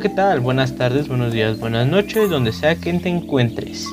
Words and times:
¿qué 0.00 0.08
tal? 0.08 0.40
Buenas 0.40 0.76
tardes, 0.76 1.08
buenos 1.08 1.30
días, 1.30 1.60
buenas 1.60 1.86
noches, 1.86 2.30
donde 2.30 2.52
sea 2.52 2.74
que 2.74 2.90
te 2.94 3.10
encuentres. 3.10 3.84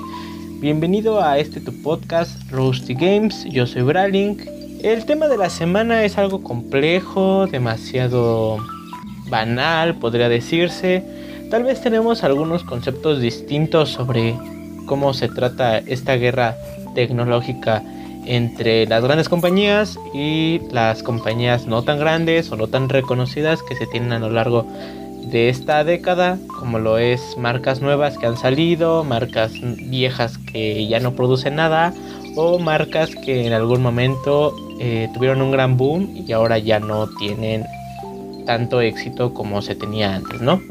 Bienvenido 0.61 1.21
a 1.21 1.37
este 1.37 1.59
tu 1.59 1.73
podcast 1.81 2.49
Roasty 2.49 2.93
Games, 2.93 3.43
yo 3.51 3.67
soy 3.67 3.81
Bralink. 3.81 4.43
El 4.83 5.03
tema 5.05 5.27
de 5.27 5.35
la 5.35 5.49
semana 5.49 6.05
es 6.05 6.17
algo 6.17 6.41
complejo, 6.43 7.47
demasiado 7.47 8.57
banal, 9.29 9.95
podría 9.95 10.29
decirse. 10.29 11.03
Tal 11.51 11.63
vez 11.63 11.81
tenemos 11.81 12.23
algunos 12.23 12.63
conceptos 12.63 13.19
distintos 13.19 13.89
sobre 13.89 14.33
cómo 14.85 15.13
se 15.13 15.27
trata 15.27 15.79
esta 15.79 16.15
guerra 16.15 16.55
tecnológica 16.95 17.83
entre 18.25 18.85
las 18.85 19.03
grandes 19.03 19.27
compañías 19.27 19.99
y 20.13 20.61
las 20.71 21.03
compañías 21.03 21.65
no 21.65 21.83
tan 21.83 21.99
grandes 21.99 22.49
o 22.49 22.55
no 22.55 22.67
tan 22.67 22.87
reconocidas 22.87 23.61
que 23.61 23.75
se 23.75 23.87
tienen 23.87 24.13
a 24.13 24.19
lo 24.19 24.29
largo 24.29 24.63
de 24.63 25.06
esta 25.31 25.83
década, 25.83 26.37
como 26.59 26.79
lo 26.79 26.97
es 26.97 27.21
marcas 27.37 27.81
nuevas 27.81 28.17
que 28.17 28.25
han 28.25 28.37
salido, 28.37 29.03
marcas 29.03 29.51
viejas 29.61 30.37
que 30.37 30.87
ya 30.87 30.99
no 30.99 31.13
producen 31.13 31.55
nada 31.55 31.93
o 32.35 32.59
marcas 32.59 33.15
que 33.15 33.47
en 33.47 33.53
algún 33.53 33.81
momento 33.81 34.55
eh, 34.79 35.09
tuvieron 35.13 35.41
un 35.41 35.51
gran 35.51 35.75
boom 35.75 36.23
y 36.27 36.31
ahora 36.31 36.59
ya 36.59 36.79
no 36.79 37.07
tienen 37.07 37.65
tanto 38.45 38.81
éxito 38.81 39.33
como 39.33 39.61
se 39.61 39.75
tenía 39.75 40.15
antes, 40.15 40.41
¿no? 40.41 40.61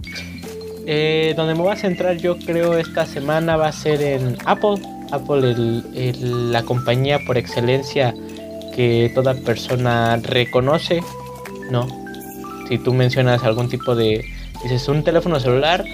Eh, 0.87 1.35
donde 1.37 1.55
me 1.55 1.63
voy 1.63 1.73
a 1.73 1.77
centrar 1.77 2.17
yo 2.17 2.39
creo 2.39 2.79
esta 2.79 3.05
semana 3.05 3.57
va 3.57 3.69
a 3.69 3.73
ser 3.73 4.01
en 4.01 4.37
Apple. 4.45 4.81
Apple, 5.13 5.83
la 6.21 6.63
compañía 6.63 7.21
por 7.27 7.37
excelencia 7.37 8.15
que 8.75 9.11
toda 9.15 9.35
persona 9.35 10.17
reconoce, 10.17 11.01
¿no? 11.71 11.87
Si 12.69 12.79
tú 12.79 12.93
mencionas 12.93 13.45
algún 13.45 13.69
tipo 13.69 13.95
de 13.95 14.25
dices 14.63 14.89
un 14.89 15.03
teléfono 15.03 15.39
celular, 15.41 15.85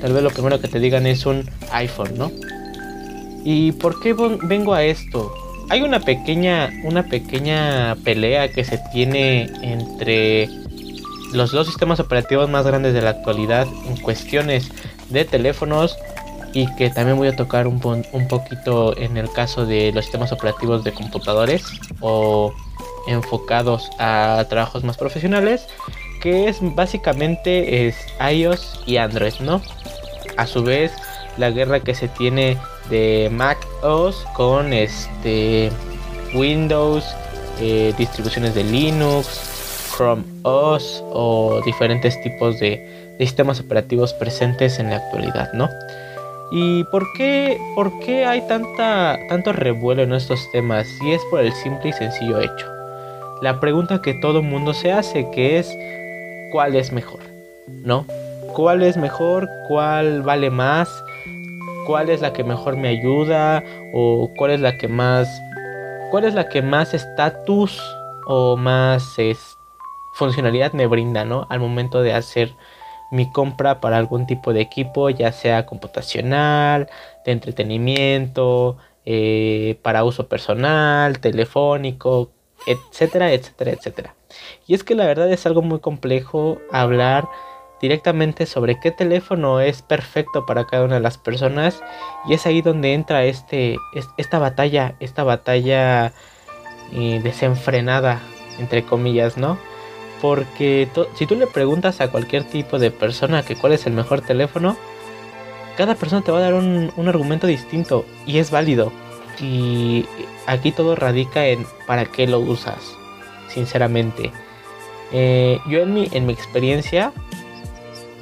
tal 0.00 0.12
vez 0.12 0.22
lo 0.22 0.30
primero 0.30 0.60
que 0.60 0.68
te 0.68 0.78
digan 0.80 1.06
es 1.06 1.26
un 1.26 1.48
iPhone, 1.72 2.16
¿no? 2.16 2.30
¿Y 3.44 3.72
por 3.72 4.00
qué 4.00 4.14
vengo 4.42 4.74
a 4.74 4.84
esto? 4.84 5.32
Hay 5.70 5.82
una 5.82 6.00
pequeña, 6.00 6.70
una 6.84 7.04
pequeña 7.04 7.96
pelea 8.04 8.50
que 8.50 8.64
se 8.64 8.78
tiene 8.92 9.50
entre 9.62 10.48
los 11.32 11.52
dos 11.52 11.68
sistemas 11.68 12.00
operativos 12.00 12.50
más 12.50 12.66
grandes 12.66 12.92
de 12.92 13.02
la 13.02 13.10
actualidad 13.10 13.66
en 13.86 13.96
cuestiones 13.98 14.70
de 15.10 15.24
teléfonos 15.24 15.96
y 16.52 16.66
que 16.74 16.90
también 16.90 17.16
voy 17.16 17.28
a 17.28 17.36
tocar 17.36 17.66
un, 17.66 17.80
un 18.12 18.28
poquito 18.28 18.96
en 18.96 19.16
el 19.16 19.30
caso 19.30 19.64
de 19.64 19.92
los 19.92 20.04
sistemas 20.04 20.32
operativos 20.32 20.82
de 20.82 20.92
computadores 20.92 21.64
o 22.00 22.52
enfocados 23.06 23.90
a 23.98 24.44
trabajos 24.48 24.84
más 24.84 24.96
profesionales 24.96 25.66
que 26.20 26.48
es 26.48 26.58
básicamente 26.60 27.88
es 27.88 27.96
iOS 28.20 28.82
y 28.86 28.98
Android, 28.98 29.34
¿no? 29.40 29.60
A 30.36 30.46
su 30.46 30.62
vez, 30.62 30.92
la 31.36 31.50
guerra 31.50 31.80
que 31.80 31.94
se 31.94 32.08
tiene 32.08 32.56
de 32.88 33.28
Mac 33.32 33.58
OS 33.82 34.24
con 34.34 34.72
este 34.72 35.70
Windows, 36.34 37.04
eh, 37.60 37.92
distribuciones 37.98 38.54
de 38.54 38.64
Linux, 38.64 39.92
Chrome 39.96 40.22
OS 40.42 41.02
o 41.12 41.60
diferentes 41.64 42.20
tipos 42.22 42.58
de, 42.60 43.00
sistemas 43.20 43.60
operativos 43.60 44.14
presentes 44.14 44.78
en 44.78 44.88
la 44.88 44.96
actualidad, 44.96 45.52
¿no? 45.52 45.68
¿Y 46.50 46.84
por 46.84 47.04
qué, 47.12 47.58
por 47.74 48.00
qué 48.00 48.24
hay 48.24 48.40
tanta, 48.48 49.18
tanto 49.28 49.52
revuelo 49.52 50.02
en 50.02 50.14
estos 50.14 50.50
temas? 50.52 50.88
Y 51.02 51.12
es 51.12 51.20
por 51.30 51.40
el 51.40 51.52
simple 51.52 51.90
y 51.90 51.92
sencillo 51.92 52.40
hecho. 52.40 52.66
La 53.42 53.60
pregunta 53.60 54.00
que 54.00 54.14
todo 54.14 54.42
mundo 54.42 54.72
se 54.72 54.90
hace, 54.90 55.30
que 55.32 55.58
es 55.58 55.76
cuál 56.50 56.76
es 56.76 56.92
mejor, 56.92 57.20
¿no? 57.68 58.06
¿Cuál 58.54 58.82
es 58.82 58.96
mejor? 58.96 59.48
¿Cuál 59.68 60.22
vale 60.22 60.50
más? 60.50 60.88
¿Cuál 61.86 62.10
es 62.10 62.20
la 62.20 62.32
que 62.32 62.44
mejor 62.44 62.76
me 62.76 62.88
ayuda? 62.88 63.62
¿O 63.94 64.30
cuál 64.36 64.52
es 64.52 64.60
la 64.60 64.76
que 64.76 64.88
más... 64.88 65.28
¿Cuál 66.10 66.24
es 66.24 66.34
la 66.34 66.48
que 66.48 66.62
más 66.62 66.92
estatus 66.94 67.80
o 68.26 68.56
más 68.56 69.16
funcionalidad 70.14 70.72
me 70.72 70.86
brinda, 70.86 71.24
¿no? 71.24 71.46
Al 71.48 71.60
momento 71.60 72.02
de 72.02 72.12
hacer 72.12 72.52
mi 73.10 73.30
compra 73.30 73.80
para 73.80 73.96
algún 73.96 74.26
tipo 74.26 74.52
de 74.52 74.60
equipo, 74.60 75.10
ya 75.10 75.32
sea 75.32 75.66
computacional, 75.66 76.88
de 77.24 77.32
entretenimiento, 77.32 78.76
eh, 79.04 79.78
para 79.82 80.04
uso 80.04 80.28
personal, 80.28 81.18
telefónico, 81.20 82.30
etcétera, 82.66 83.32
etcétera, 83.32 83.72
etcétera. 83.72 84.14
Y 84.66 84.74
es 84.74 84.84
que 84.84 84.94
la 84.94 85.06
verdad 85.06 85.30
es 85.30 85.46
algo 85.46 85.62
muy 85.62 85.80
complejo 85.80 86.58
hablar 86.70 87.28
directamente 87.80 88.46
sobre 88.46 88.78
qué 88.78 88.90
teléfono 88.90 89.60
es 89.60 89.82
perfecto 89.82 90.44
para 90.44 90.66
cada 90.66 90.84
una 90.84 90.96
de 90.96 91.00
las 91.00 91.18
personas 91.18 91.82
y 92.28 92.34
es 92.34 92.46
ahí 92.46 92.60
donde 92.60 92.92
entra 92.92 93.24
este, 93.24 93.76
esta 94.18 94.38
batalla, 94.38 94.94
esta 95.00 95.24
batalla 95.24 96.12
eh, 96.92 97.20
desenfrenada, 97.22 98.20
entre 98.58 98.84
comillas, 98.84 99.36
¿no? 99.38 99.58
Porque 100.20 100.88
si 101.14 101.26
tú 101.26 101.34
le 101.36 101.46
preguntas 101.46 102.02
a 102.02 102.10
cualquier 102.10 102.44
tipo 102.44 102.78
de 102.78 102.90
persona 102.90 103.42
que 103.42 103.56
cuál 103.56 103.72
es 103.72 103.86
el 103.86 103.94
mejor 103.94 104.20
teléfono, 104.20 104.76
cada 105.76 105.94
persona 105.94 106.20
te 106.20 106.30
va 106.30 106.38
a 106.38 106.42
dar 106.42 106.54
un, 106.54 106.92
un 106.96 107.08
argumento 107.08 107.46
distinto 107.46 108.04
y 108.26 108.38
es 108.38 108.50
válido. 108.50 108.92
Y 109.40 110.04
aquí 110.46 110.72
todo 110.72 110.94
radica 110.94 111.46
en 111.46 111.64
para 111.86 112.04
qué 112.04 112.26
lo 112.26 112.40
usas, 112.40 112.94
sinceramente. 113.52 114.32
Eh, 115.12 115.58
yo 115.68 115.80
en 115.80 115.92
mi, 115.94 116.08
en 116.12 116.26
mi 116.26 116.32
experiencia 116.32 117.12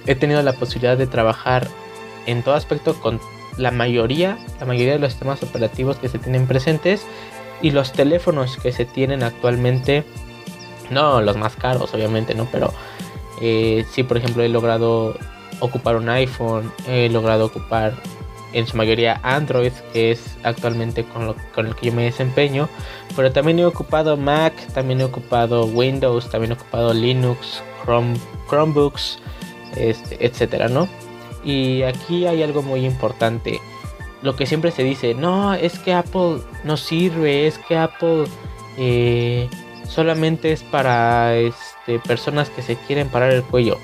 he 0.06 0.14
tenido 0.14 0.42
la 0.42 0.54
posibilidad 0.54 0.96
de 0.96 1.06
trabajar 1.06 1.68
en 2.26 2.42
todo 2.42 2.54
aspecto 2.54 2.94
con 3.00 3.20
la 3.56 3.70
mayoría, 3.70 4.38
la 4.60 4.66
mayoría 4.66 4.94
de 4.94 4.98
los 4.98 5.12
sistemas 5.12 5.42
operativos 5.42 5.96
que 5.98 6.08
se 6.08 6.18
tienen 6.18 6.46
presentes 6.46 7.04
y 7.60 7.72
los 7.72 7.92
teléfonos 7.92 8.56
que 8.56 8.72
se 8.72 8.84
tienen 8.84 9.22
actualmente, 9.22 10.04
no 10.90 11.20
los 11.20 11.36
más 11.36 11.56
caros 11.56 11.92
obviamente, 11.92 12.34
¿no? 12.34 12.46
Pero 12.50 12.72
eh, 13.40 13.84
sí, 13.90 14.02
por 14.02 14.16
ejemplo, 14.16 14.42
he 14.42 14.48
logrado 14.48 15.16
ocupar 15.60 15.96
un 15.96 16.08
iPhone, 16.08 16.72
he 16.86 17.08
logrado 17.08 17.46
ocupar 17.46 17.94
en 18.52 18.66
su 18.66 18.76
mayoría 18.76 19.20
Android, 19.22 19.72
que 19.92 20.12
es 20.12 20.36
actualmente 20.42 21.04
con, 21.04 21.26
lo, 21.26 21.36
con 21.54 21.66
el 21.66 21.74
que 21.74 21.86
yo 21.86 21.92
me 21.92 22.04
desempeño. 22.04 22.68
Pero 23.14 23.32
también 23.32 23.58
he 23.58 23.66
ocupado 23.66 24.16
Mac, 24.16 24.54
también 24.72 25.00
he 25.00 25.04
ocupado 25.04 25.66
Windows, 25.66 26.30
también 26.30 26.52
he 26.52 26.54
ocupado 26.54 26.94
Linux, 26.94 27.62
Chrome, 27.84 28.16
Chromebooks, 28.48 29.18
este, 29.76 30.24
etcétera, 30.24 30.68
¿no? 30.68 30.88
Y 31.44 31.82
aquí 31.82 32.26
hay 32.26 32.42
algo 32.42 32.62
muy 32.62 32.84
importante. 32.84 33.60
Lo 34.22 34.34
que 34.34 34.46
siempre 34.46 34.70
se 34.70 34.82
dice, 34.82 35.14
no, 35.14 35.54
es 35.54 35.78
que 35.78 35.92
Apple 35.94 36.40
no 36.64 36.76
sirve, 36.76 37.46
es 37.46 37.58
que 37.58 37.76
Apple 37.76 38.24
eh, 38.76 39.48
solamente 39.86 40.52
es 40.52 40.62
para 40.64 41.36
este, 41.36 42.00
personas 42.00 42.50
que 42.50 42.62
se 42.62 42.76
quieren 42.76 43.08
parar 43.08 43.32
el 43.32 43.42
cuello. 43.42 43.78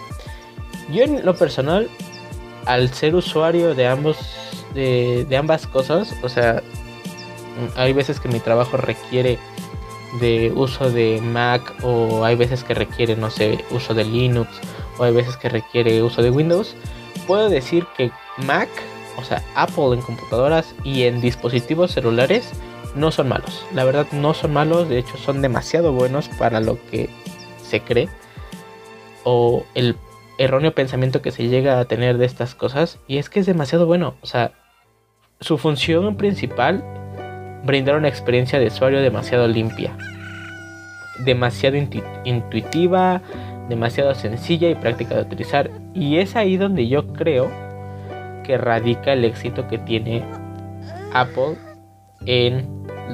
Yo 0.93 1.05
en 1.05 1.25
lo 1.25 1.35
personal, 1.35 1.89
al 2.67 2.93
ser 2.93 3.15
usuario 3.15 3.75
de 3.75 3.87
ambos 3.87 4.19
de, 4.75 5.37
ambas 5.37 5.67
cosas. 5.67 6.15
O 6.23 6.29
sea, 6.29 6.63
hay 7.77 7.93
veces 7.93 8.21
que 8.21 8.29
mi 8.29 8.41
trabajo 8.41 8.77
requiere 8.77 9.39
de 10.21 10.53
uso 10.55 10.91
de 10.91 11.21
Mac 11.21 11.75
o 11.83 12.25
hay 12.25 12.37
veces 12.37 12.63
que 12.65 12.75
requiere, 12.75 13.17
no 13.17 13.31
sé, 13.31 13.65
uso 13.71 13.95
de 13.95 14.05
Linux 14.05 14.49
o 14.99 15.05
hay 15.05 15.13
veces 15.13 15.37
que 15.37 15.49
requiere 15.49 16.03
uso 16.03 16.23
de 16.23 16.31
Windows. 16.31 16.75
Puedo 17.27 17.49
decir 17.49 17.87
que 17.97 18.11
Mac, 18.39 18.69
o 19.17 19.25
sea, 19.25 19.43
Apple 19.55 19.95
en 19.95 20.03
computadoras 20.03 20.75
y 20.85 21.05
en 21.05 21.21
dispositivos 21.21 21.93
celulares 21.93 22.53
no 22.95 23.11
son 23.11 23.29
malos. 23.29 23.65
La 23.73 23.85
verdad 23.85 24.07
no 24.13 24.35
son 24.35 24.53
malos, 24.53 24.89
de 24.89 24.99
hecho 24.99 25.17
son 25.17 25.43
demasiado 25.43 25.93
buenos 25.93 26.29
para 26.29 26.61
lo 26.61 26.79
que 26.91 27.11
se 27.63 27.81
cree. 27.81 28.09
O 29.25 29.65
el 29.75 29.97
erróneo 30.39 30.75
pensamiento 30.75 31.23
que 31.23 31.31
se 31.31 31.49
llega 31.49 31.79
a 31.79 31.85
tener 31.87 32.19
de 32.19 32.27
estas 32.27 32.55
cosas. 32.55 32.99
Y 33.07 33.19
es 33.19 33.29
que 33.29 33.41
es 33.41 33.47
demasiado 33.47 33.87
bueno. 33.87 34.15
O 34.21 34.27
sea, 34.27 34.53
su 35.45 35.59
función 35.59 36.17
principal, 36.17 36.83
brindar 37.65 37.97
una 37.97 38.09
experiencia 38.09 38.59
de 38.59 38.69
usuario 38.69 39.03
demasiado 39.03 39.47
limpia, 39.47 39.95
demasiado 41.27 41.77
intuitiva, 42.25 43.21
demasiado 43.69 44.15
sencilla 44.15 44.71
y 44.71 44.75
práctica 44.75 45.17
de 45.17 45.21
utilizar. 45.21 45.71
Y 45.93 46.17
es 46.17 46.35
ahí 46.35 46.57
donde 46.57 46.89
yo 46.89 47.13
creo 47.13 47.51
que 48.43 48.57
radica 48.57 49.13
el 49.13 49.27
éxito 49.27 49.69
que 49.69 49.77
tiene 49.77 50.23
Apple 51.13 51.59
en 52.25 52.67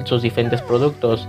sus 0.05 0.21
diferentes 0.21 0.61
productos. 0.61 1.27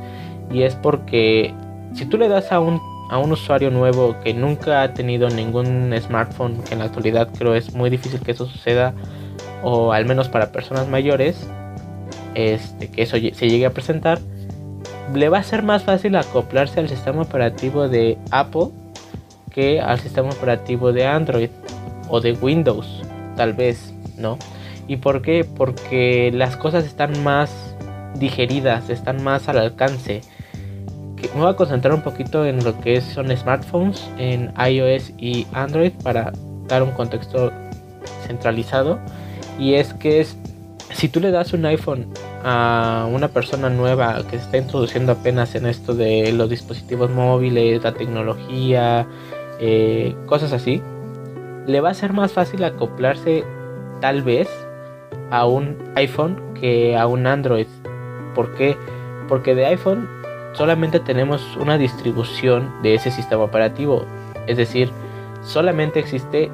Y 0.52 0.62
es 0.62 0.76
porque 0.76 1.52
si 1.94 2.06
tú 2.06 2.16
le 2.16 2.28
das 2.28 2.52
a 2.52 2.60
un, 2.60 2.80
a 3.10 3.18
un 3.18 3.32
usuario 3.32 3.72
nuevo 3.72 4.14
que 4.22 4.34
nunca 4.34 4.82
ha 4.82 4.94
tenido 4.94 5.28
ningún 5.30 5.92
smartphone, 6.00 6.62
que 6.62 6.74
en 6.74 6.78
la 6.78 6.84
actualidad 6.84 7.28
creo 7.36 7.56
es 7.56 7.74
muy 7.74 7.90
difícil 7.90 8.20
que 8.20 8.30
eso 8.30 8.46
suceda, 8.46 8.94
o 9.62 9.92
al 9.92 10.06
menos 10.06 10.28
para 10.28 10.52
personas 10.52 10.88
mayores, 10.88 11.48
este, 12.34 12.88
que 12.90 13.02
eso 13.02 13.16
se 13.16 13.48
llegue 13.48 13.66
a 13.66 13.70
presentar, 13.70 14.18
le 15.14 15.28
va 15.28 15.38
a 15.38 15.42
ser 15.42 15.62
más 15.62 15.84
fácil 15.84 16.16
acoplarse 16.16 16.80
al 16.80 16.88
sistema 16.88 17.22
operativo 17.22 17.88
de 17.88 18.18
Apple 18.30 18.68
que 19.50 19.80
al 19.80 20.00
sistema 20.00 20.30
operativo 20.30 20.92
de 20.92 21.06
Android 21.06 21.50
o 22.08 22.20
de 22.20 22.32
Windows, 22.32 23.02
tal 23.36 23.52
vez, 23.52 23.92
¿no? 24.16 24.38
¿Y 24.88 24.96
por 24.96 25.22
qué? 25.22 25.44
Porque 25.44 26.30
las 26.32 26.56
cosas 26.56 26.84
están 26.84 27.22
más 27.22 27.74
digeridas, 28.18 28.90
están 28.90 29.22
más 29.22 29.48
al 29.48 29.58
alcance. 29.58 30.22
Me 31.34 31.40
voy 31.40 31.50
a 31.50 31.54
concentrar 31.54 31.94
un 31.94 32.02
poquito 32.02 32.44
en 32.44 32.64
lo 32.64 32.78
que 32.80 33.00
son 33.00 33.34
smartphones, 33.36 34.08
en 34.18 34.52
iOS 34.58 35.12
y 35.18 35.46
Android 35.52 35.92
para 36.02 36.32
dar 36.66 36.82
un 36.82 36.90
contexto 36.90 37.52
centralizado. 38.26 38.98
Y 39.58 39.74
es 39.74 39.94
que 39.94 40.20
es, 40.20 40.36
si 40.92 41.08
tú 41.08 41.20
le 41.20 41.30
das 41.30 41.52
un 41.52 41.64
iPhone 41.66 42.06
a 42.44 43.08
una 43.10 43.28
persona 43.28 43.70
nueva 43.70 44.22
que 44.24 44.38
se 44.38 44.44
está 44.44 44.58
introduciendo 44.58 45.12
apenas 45.12 45.54
en 45.54 45.66
esto 45.66 45.94
de 45.94 46.32
los 46.32 46.50
dispositivos 46.50 47.10
móviles, 47.10 47.82
la 47.82 47.92
tecnología, 47.92 49.06
eh, 49.60 50.14
cosas 50.26 50.52
así, 50.52 50.82
le 51.66 51.80
va 51.80 51.90
a 51.90 51.94
ser 51.94 52.12
más 52.12 52.32
fácil 52.32 52.64
acoplarse 52.64 53.44
tal 54.00 54.22
vez 54.22 54.48
a 55.30 55.46
un 55.46 55.76
iPhone 55.94 56.40
que 56.60 56.96
a 56.96 57.06
un 57.06 57.26
Android. 57.26 57.66
¿Por 58.34 58.54
qué? 58.54 58.76
Porque 59.28 59.54
de 59.54 59.66
iPhone 59.66 60.08
solamente 60.52 61.00
tenemos 61.00 61.56
una 61.56 61.78
distribución 61.78 62.70
de 62.82 62.94
ese 62.94 63.10
sistema 63.10 63.44
operativo. 63.44 64.04
Es 64.46 64.56
decir, 64.56 64.90
solamente 65.42 66.00
existe 66.00 66.50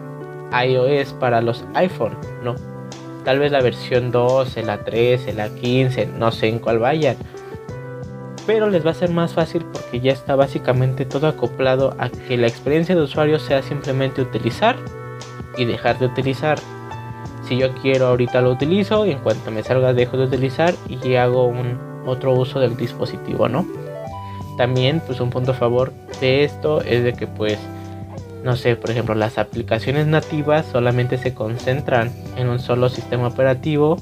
iOS 0.52 1.12
para 1.14 1.40
los 1.40 1.64
iPhone, 1.74 2.16
¿no? 2.42 2.54
Tal 3.28 3.40
vez 3.40 3.52
la 3.52 3.60
versión 3.60 4.10
12, 4.10 4.62
la 4.62 4.84
13, 4.84 5.34
la 5.34 5.50
15, 5.50 6.06
no 6.18 6.32
sé 6.32 6.48
en 6.48 6.58
cuál 6.58 6.78
vayan. 6.78 7.14
Pero 8.46 8.70
les 8.70 8.86
va 8.86 8.92
a 8.92 8.94
ser 8.94 9.10
más 9.10 9.34
fácil 9.34 9.66
porque 9.70 10.00
ya 10.00 10.12
está 10.12 10.34
básicamente 10.34 11.04
todo 11.04 11.28
acoplado 11.28 11.94
a 11.98 12.08
que 12.08 12.38
la 12.38 12.46
experiencia 12.46 12.94
de 12.94 13.02
usuario 13.02 13.38
sea 13.38 13.60
simplemente 13.60 14.22
utilizar 14.22 14.76
y 15.58 15.66
dejar 15.66 15.98
de 15.98 16.06
utilizar. 16.06 16.58
Si 17.46 17.58
yo 17.58 17.74
quiero 17.74 18.06
ahorita 18.06 18.40
lo 18.40 18.50
utilizo 18.50 19.04
y 19.04 19.10
en 19.10 19.18
cuanto 19.18 19.50
me 19.50 19.62
salga 19.62 19.92
dejo 19.92 20.16
de 20.16 20.24
utilizar 20.24 20.72
y 20.88 21.16
hago 21.16 21.48
un 21.48 21.78
otro 22.06 22.32
uso 22.32 22.60
del 22.60 22.78
dispositivo, 22.78 23.46
¿no? 23.46 23.66
También 24.56 25.02
pues 25.06 25.20
un 25.20 25.28
punto 25.28 25.50
a 25.50 25.54
favor 25.54 25.92
de 26.22 26.44
esto 26.44 26.80
es 26.80 27.04
de 27.04 27.12
que 27.12 27.26
pues 27.26 27.58
no 28.44 28.56
sé, 28.56 28.76
por 28.76 28.90
ejemplo, 28.90 29.14
las 29.14 29.38
aplicaciones 29.38 30.06
nativas 30.06 30.66
solamente 30.70 31.18
se 31.18 31.34
concentran 31.34 32.12
en 32.36 32.48
un 32.48 32.58
solo 32.58 32.88
sistema 32.88 33.28
operativo 33.28 33.96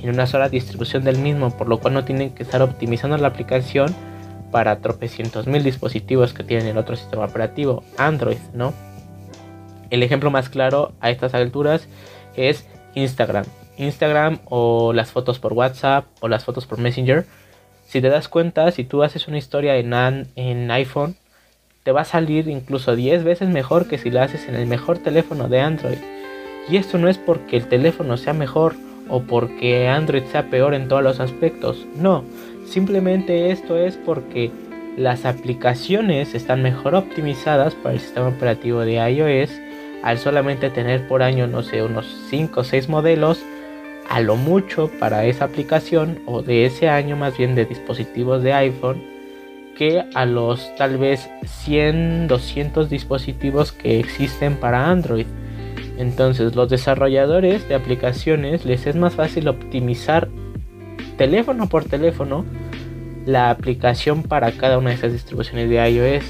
y 0.00 0.04
en 0.04 0.14
una 0.14 0.26
sola 0.26 0.48
distribución 0.48 1.04
del 1.04 1.18
mismo, 1.18 1.50
por 1.50 1.68
lo 1.68 1.78
cual 1.78 1.94
no 1.94 2.04
tienen 2.04 2.30
que 2.30 2.42
estar 2.42 2.62
optimizando 2.62 3.16
la 3.16 3.28
aplicación 3.28 3.94
para 4.50 4.80
tropecientos 4.80 5.46
mil 5.46 5.62
dispositivos 5.62 6.32
que 6.32 6.44
tienen 6.44 6.68
el 6.68 6.78
otro 6.78 6.96
sistema 6.96 7.24
operativo, 7.24 7.82
Android, 7.98 8.38
¿no? 8.52 8.72
El 9.90 10.02
ejemplo 10.02 10.30
más 10.30 10.48
claro 10.48 10.92
a 11.00 11.10
estas 11.10 11.34
alturas 11.34 11.88
es 12.36 12.66
Instagram. 12.94 13.44
Instagram 13.76 14.38
o 14.44 14.92
las 14.92 15.10
fotos 15.10 15.38
por 15.38 15.52
WhatsApp 15.52 16.06
o 16.20 16.28
las 16.28 16.44
fotos 16.44 16.66
por 16.66 16.78
Messenger. 16.78 17.26
Si 17.86 18.00
te 18.00 18.08
das 18.08 18.28
cuenta, 18.28 18.70
si 18.70 18.84
tú 18.84 19.02
haces 19.02 19.28
una 19.28 19.38
historia 19.38 19.76
en, 19.76 19.92
en 20.36 20.70
iPhone, 20.70 21.16
te 21.84 21.92
va 21.92 22.00
a 22.00 22.06
salir 22.06 22.48
incluso 22.48 22.96
10 22.96 23.24
veces 23.24 23.48
mejor 23.50 23.86
que 23.86 23.98
si 23.98 24.10
la 24.10 24.24
haces 24.24 24.48
en 24.48 24.54
el 24.54 24.66
mejor 24.66 24.98
teléfono 24.98 25.48
de 25.48 25.60
Android. 25.60 25.98
Y 26.68 26.78
esto 26.78 26.96
no 26.96 27.08
es 27.08 27.18
porque 27.18 27.58
el 27.58 27.68
teléfono 27.68 28.16
sea 28.16 28.32
mejor 28.32 28.74
o 29.10 29.20
porque 29.20 29.86
Android 29.86 30.24
sea 30.24 30.48
peor 30.48 30.72
en 30.72 30.88
todos 30.88 31.02
los 31.02 31.20
aspectos. 31.20 31.86
No, 31.94 32.24
simplemente 32.66 33.50
esto 33.50 33.76
es 33.76 33.98
porque 33.98 34.50
las 34.96 35.26
aplicaciones 35.26 36.34
están 36.34 36.62
mejor 36.62 36.94
optimizadas 36.94 37.74
para 37.74 37.94
el 37.94 38.00
sistema 38.00 38.28
operativo 38.28 38.80
de 38.80 38.94
iOS 38.94 39.50
al 40.02 40.18
solamente 40.18 40.70
tener 40.70 41.06
por 41.06 41.22
año, 41.22 41.46
no 41.46 41.62
sé, 41.62 41.82
unos 41.82 42.06
5 42.30 42.60
o 42.60 42.64
6 42.64 42.88
modelos 42.88 43.42
a 44.08 44.20
lo 44.20 44.36
mucho 44.36 44.90
para 44.98 45.26
esa 45.26 45.46
aplicación 45.46 46.20
o 46.24 46.40
de 46.42 46.64
ese 46.64 46.88
año 46.88 47.16
más 47.16 47.36
bien 47.36 47.54
de 47.54 47.66
dispositivos 47.66 48.42
de 48.42 48.54
iPhone 48.54 49.13
que 49.74 50.04
a 50.14 50.24
los 50.24 50.74
tal 50.76 50.98
vez 50.98 51.28
100, 51.44 52.28
200 52.28 52.90
dispositivos 52.90 53.72
que 53.72 54.00
existen 54.00 54.56
para 54.56 54.90
Android. 54.90 55.26
Entonces 55.98 56.54
los 56.54 56.68
desarrolladores 56.68 57.68
de 57.68 57.74
aplicaciones 57.74 58.64
les 58.64 58.86
es 58.86 58.96
más 58.96 59.14
fácil 59.14 59.48
optimizar 59.48 60.28
teléfono 61.16 61.68
por 61.68 61.84
teléfono 61.84 62.44
la 63.26 63.50
aplicación 63.50 64.22
para 64.22 64.52
cada 64.52 64.78
una 64.78 64.90
de 64.90 64.96
esas 64.96 65.12
distribuciones 65.12 65.70
de 65.70 65.90
iOS 65.90 66.24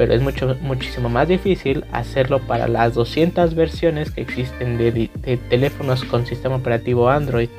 pero 0.00 0.14
es 0.14 0.22
mucho, 0.22 0.56
muchísimo 0.62 1.10
más 1.10 1.28
difícil 1.28 1.84
hacerlo 1.92 2.38
para 2.38 2.68
las 2.68 2.94
200 2.94 3.54
versiones 3.54 4.10
que 4.10 4.22
existen 4.22 4.78
de, 4.78 5.10
teléfonos 5.50 6.04
con 6.04 6.24
sistema 6.24 6.56
operativo 6.56 7.10
Android, 7.10 7.50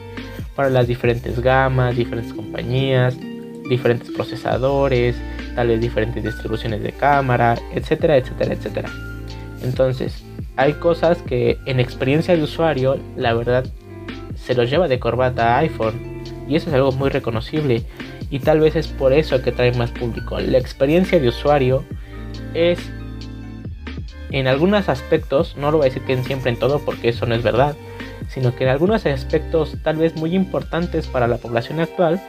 para 0.56 0.72
las 0.72 0.88
diferentes 0.88 1.40
gamas, 1.40 1.96
diferentes 1.96 2.34
compañías, 2.34 3.16
diferentes 3.72 4.12
procesadores, 4.12 5.16
tal 5.56 5.70
vez 5.70 5.82
diferentes 5.82 6.24
distribuciones 6.24 6.84
de 6.84 6.92
cámara, 6.92 7.58
etcétera, 7.74 8.18
etcétera, 8.18 8.54
etcétera. 8.54 8.90
Entonces, 9.64 10.24
hay 10.58 10.74
cosas 10.74 11.20
que 11.22 11.58
en 11.66 11.80
experiencia 11.80 12.36
de 12.36 12.44
usuario, 12.44 13.00
la 13.16 13.34
verdad, 13.34 13.66
se 14.36 14.54
los 14.54 14.70
lleva 14.70 14.88
de 14.88 15.00
corbata 15.00 15.56
a 15.56 15.60
iPhone. 15.60 16.22
Y 16.48 16.56
eso 16.58 16.70
es 16.70 16.76
algo 16.76 16.92
muy 16.92 17.10
reconocible. 17.10 17.84
Y 18.30 18.40
tal 18.40 18.60
vez 18.60 18.76
es 18.76 18.88
por 18.88 19.14
eso 19.14 19.42
que 19.42 19.52
trae 19.52 19.74
más 19.74 19.92
público. 19.92 20.40
La 20.40 20.58
experiencia 20.58 21.20
de 21.20 21.30
usuario 21.30 21.86
es 22.54 22.80
en 24.32 24.48
algunos 24.48 24.90
aspectos, 24.90 25.56
no 25.58 25.72
lo 25.72 25.78
voy 25.78 25.88
a 25.88 25.90
decir 25.90 26.04
que 26.04 26.22
siempre 26.24 26.52
en 26.52 26.60
todo 26.60 26.80
porque 26.80 27.10
eso 27.10 27.26
no 27.26 27.36
es 27.36 27.44
verdad, 27.44 27.76
sino 28.28 28.56
que 28.56 28.64
en 28.64 28.70
algunos 28.70 29.06
aspectos 29.06 29.78
tal 29.84 29.98
vez 29.98 30.16
muy 30.16 30.36
importantes 30.36 31.08
para 31.08 31.28
la 31.28 31.38
población 31.38 31.80
actual 31.80 32.22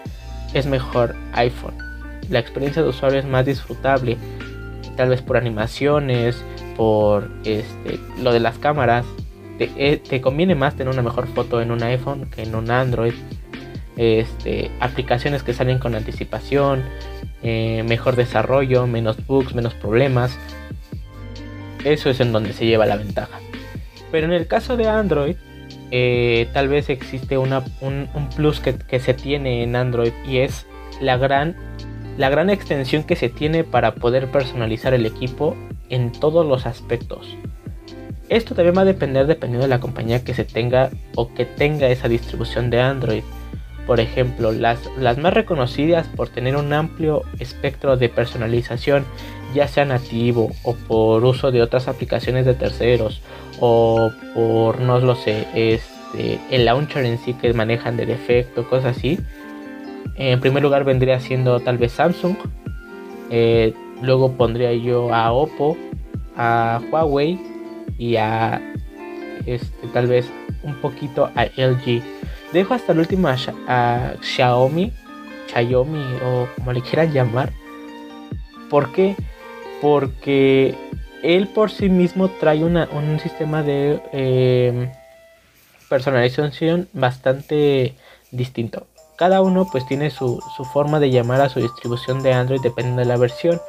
es 0.55 0.67
mejor 0.67 1.15
iPhone. 1.33 1.75
La 2.29 2.39
experiencia 2.39 2.83
de 2.83 2.89
usuario 2.89 3.19
es 3.19 3.27
más 3.27 3.45
disfrutable, 3.45 4.17
tal 4.97 5.09
vez 5.09 5.23
por 5.23 5.37
animaciones, 5.37 6.43
por 6.77 7.31
este, 7.45 7.99
lo 8.21 8.33
de 8.33 8.41
las 8.41 8.59
cámaras. 8.59 9.05
Te, 9.59 9.71
eh, 9.77 10.21
conviene 10.21 10.55
más 10.55 10.77
tener 10.77 10.93
una 10.93 11.03
mejor 11.03 11.27
foto 11.29 11.61
en 11.61 11.71
un 11.71 11.83
iPhone 11.83 12.29
que 12.31 12.43
en 12.43 12.55
un 12.55 12.71
Android. 12.71 13.15
Este, 13.97 14.71
aplicaciones 14.81 15.43
que 15.43 15.53
salen 15.53 15.79
con 15.79 15.95
anticipación, 15.95 16.83
eh, 17.43 17.85
mejor 17.87 18.17
desarrollo, 18.17 18.87
menos 18.87 19.27
bugs, 19.27 19.55
menos 19.55 19.75
problemas. 19.75 20.39
Eso 21.85 22.09
es 22.09 22.21
en 22.21 22.33
donde 22.33 22.53
se 22.53 22.65
lleva 22.65 22.87
la 22.87 22.97
ventaja. 22.97 23.39
Pero 24.11 24.27
en 24.27 24.33
el 24.33 24.47
caso 24.47 24.77
de 24.77 24.89
Android, 24.89 25.37
eh, 25.95 26.49
tal 26.55 26.69
vez 26.69 26.89
existe 26.89 27.37
una, 27.37 27.63
un, 27.83 28.09
plus 28.35 28.61
que, 28.61 28.99
se 28.99 29.13
tiene 29.13 29.63
en 29.63 29.77
Android 29.77 30.13
y 30.27 30.39
es 30.39 30.67
la 31.03 31.19
gran, 31.19 31.55
la 32.17 32.31
gran 32.31 32.49
extensión 32.49 33.05
que 33.05 33.15
se 33.15 33.29
tiene 33.29 33.63
para 33.63 33.95
poder 33.95 34.31
personalizar 34.31 34.95
el 34.95 35.05
equipo 35.05 35.55
en 35.91 36.11
todos 36.11 36.47
los 36.47 36.65
aspectos. 36.65 37.37
Esto 38.31 38.55
también 38.55 38.75
va 38.75 38.83
a 38.83 38.87
depender 38.87 39.27
dependiendo 39.27 39.67
de 39.67 39.69
la 39.69 39.81
compañía 39.81 40.25
que 40.25 40.33
se 40.33 40.45
tenga 40.45 40.89
o 41.15 41.35
que 41.35 41.45
tenga 41.45 41.89
esa 41.89 42.09
distribución 42.09 42.71
de 42.71 42.81
Android. 42.81 43.23
Por 43.87 44.01
ejemplo, 44.01 44.51
las, 44.51 44.79
las 44.97 45.19
más 45.19 45.35
reconocidas 45.35 46.07
por 46.07 46.31
tener 46.31 46.57
un 46.57 46.73
amplio 46.73 47.25
espectro 47.39 47.99
de 47.99 48.09
personalización, 48.09 49.05
ya 49.55 49.69
sea 49.69 49.85
nativo 49.85 50.53
o 50.63 50.73
por 50.73 51.23
uso 51.23 51.51
de 51.51 51.61
otras 51.61 51.87
aplicaciones 51.87 52.47
de 52.47 52.55
terceros 52.55 53.21
o 53.65 54.11
por, 54.35 54.81
no 54.81 54.99
lo 54.99 55.15
sé, 55.15 55.47
este, 55.55 56.41
el 56.51 56.65
launcher 56.65 57.05
en 57.05 57.17
sí 57.19 57.33
que 57.35 57.53
manejan 57.53 57.97
de 57.97 58.07
defecto, 58.07 58.69
cosas 58.69 58.97
así. 58.97 59.21
En 60.17 60.41
primer 60.41 60.65
lugar 60.65 60.83
vendría 60.83 61.21
siendo 61.21 61.61
tal 61.61 61.79
vez 61.79 61.93
Samsung. 61.93 62.35
Eh, 63.31 63.73
luego 64.03 64.33
pondría 64.33 64.73
yo 64.73 65.15
a 65.15 65.31
Oppo, 65.31 65.77
a 66.37 66.81
Huawei 66.91 67.39
y 67.99 68.17
a 68.17 68.61
este, 69.47 69.87
tal 69.93 70.09
vez 70.09 70.29
un 70.65 70.75
poquito 70.81 71.31
a 71.37 71.45
LG. 71.45 72.03
Dejo 72.53 72.75
hasta 72.75 72.91
el 72.91 72.99
último 72.99 73.29
a, 73.29 74.15
Xiaomi, 74.21 74.93
Xiaomi 75.47 76.05
o 76.27 76.49
como 76.57 76.73
le 76.73 76.81
quieran 76.81 77.13
llamar. 77.13 77.53
¿Por 78.69 78.91
qué? 78.91 79.15
Porque 79.81 80.75
él 81.23 81.49
por 81.49 81.71
sí 81.71 81.89
mismo 81.89 82.29
trae 82.29 82.65
un 82.65 83.21
sistema 83.21 83.63
de 83.63 84.01
em, 84.13 84.91
personalización 85.89 86.89
bastante 86.93 87.95
distinto. 88.31 88.87
Cada 89.17 89.41
uno 89.41 89.69
pues 89.71 89.87
tiene 89.87 90.11
su, 90.11 90.43
su, 90.57 90.65
forma 90.65 90.99
de 90.99 91.11
llamar 91.11 91.41
a 91.41 91.49
su 91.49 91.61
distribución 91.61 92.23
de 92.23 92.33
Android 92.33 92.61
dependiendo 92.63 93.01
de 93.01 93.07
la 93.07 93.17
versión. 93.17 93.61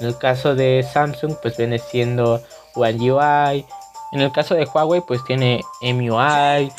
En 0.00 0.08
el 0.08 0.18
caso 0.18 0.54
de 0.54 0.84
Samsung 0.92 1.34
pues 1.40 1.56
viene 1.56 1.78
siendo 1.78 2.42
One 2.74 3.10
UI, 3.10 3.64
en 4.10 4.20
el 4.20 4.32
caso 4.32 4.54
de 4.54 4.64
Huawei, 4.64 5.02
pues 5.02 5.22
tiene 5.24 5.62
MUI, 5.82 6.72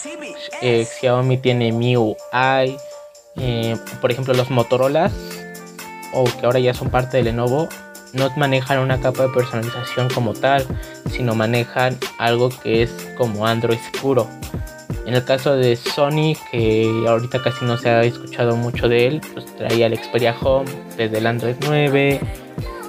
eh, 0.61 0.85
Xiaomi 0.85 1.37
tiene 1.37 1.71
MIUI, 1.71 2.77
eh, 3.37 3.77
por 4.01 4.11
ejemplo, 4.11 4.33
los 4.33 4.49
Motorola, 4.49 5.11
o 6.13 6.23
que 6.23 6.45
ahora 6.45 6.59
ya 6.59 6.73
son 6.73 6.89
parte 6.89 7.17
de 7.17 7.23
Lenovo, 7.23 7.69
no 8.13 8.29
manejan 8.37 8.79
una 8.79 8.99
capa 8.99 9.23
de 9.23 9.29
personalización 9.29 10.09
como 10.09 10.33
tal, 10.33 10.65
sino 11.09 11.35
manejan 11.35 11.97
algo 12.17 12.49
que 12.49 12.83
es 12.83 12.91
como 13.17 13.45
Android 13.45 13.79
puro. 14.01 14.27
En 15.05 15.15
el 15.15 15.23
caso 15.23 15.55
de 15.55 15.75
Sony, 15.75 16.35
que 16.51 17.03
ahorita 17.07 17.41
casi 17.41 17.65
no 17.65 17.77
se 17.77 17.89
ha 17.89 18.03
escuchado 18.03 18.55
mucho 18.55 18.87
de 18.87 19.07
él, 19.07 19.21
pues 19.33 19.45
traía 19.55 19.87
el 19.87 19.97
Xperia 19.97 20.35
Home 20.39 20.69
desde 20.97 21.17
el 21.17 21.25
Android 21.25 21.55
9, 21.61 22.19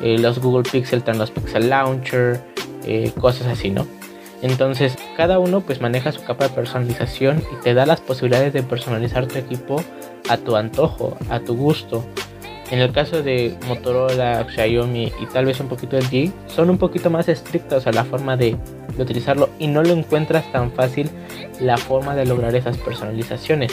eh, 0.02 0.18
los 0.18 0.38
Google 0.38 0.68
Pixel 0.70 1.02
traen 1.02 1.18
los 1.18 1.30
Pixel 1.30 1.70
Launcher, 1.70 2.40
eh, 2.84 3.12
cosas 3.18 3.46
así, 3.46 3.70
¿no? 3.70 3.86
Entonces, 4.42 4.96
cada 5.16 5.38
uno 5.38 5.60
pues 5.60 5.80
maneja 5.80 6.12
su 6.12 6.22
capa 6.24 6.48
de 6.48 6.54
personalización 6.54 7.42
y 7.52 7.62
te 7.62 7.74
da 7.74 7.84
las 7.84 8.00
posibilidades 8.00 8.52
de 8.52 8.62
personalizar 8.62 9.26
tu 9.26 9.38
equipo 9.38 9.82
a 10.28 10.38
tu 10.38 10.56
antojo, 10.56 11.16
a 11.28 11.40
tu 11.40 11.56
gusto. 11.56 12.04
En 12.70 12.78
el 12.78 12.92
caso 12.92 13.22
de 13.22 13.56
Motorola, 13.66 14.46
Xiaomi 14.48 15.12
y 15.20 15.26
tal 15.32 15.44
vez 15.44 15.58
un 15.58 15.68
poquito 15.68 15.96
de 15.96 16.02
LG, 16.02 16.32
son 16.48 16.70
un 16.70 16.78
poquito 16.78 17.10
más 17.10 17.28
estrictos 17.28 17.86
a 17.88 17.92
la 17.92 18.04
forma 18.04 18.36
de, 18.36 18.56
utilizarlo 18.98 19.48
y 19.58 19.66
no 19.66 19.82
lo 19.82 19.94
encuentras 19.94 20.50
tan 20.52 20.70
fácil 20.72 21.08
la 21.58 21.78
forma 21.78 22.14
de 22.14 22.26
lograr 22.26 22.54
esas 22.54 22.76
personalizaciones. 22.76 23.72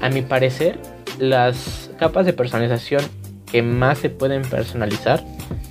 A 0.00 0.08
mi 0.08 0.22
parecer, 0.22 0.78
las 1.18 1.90
capas 1.98 2.26
de 2.26 2.32
personalización 2.32 3.02
que 3.50 3.62
más 3.62 3.98
se 3.98 4.08
pueden 4.08 4.42
personalizar 4.42 5.22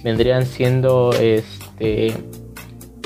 vendrían 0.03 0.45
siendo 0.45 1.13
este 1.13 2.13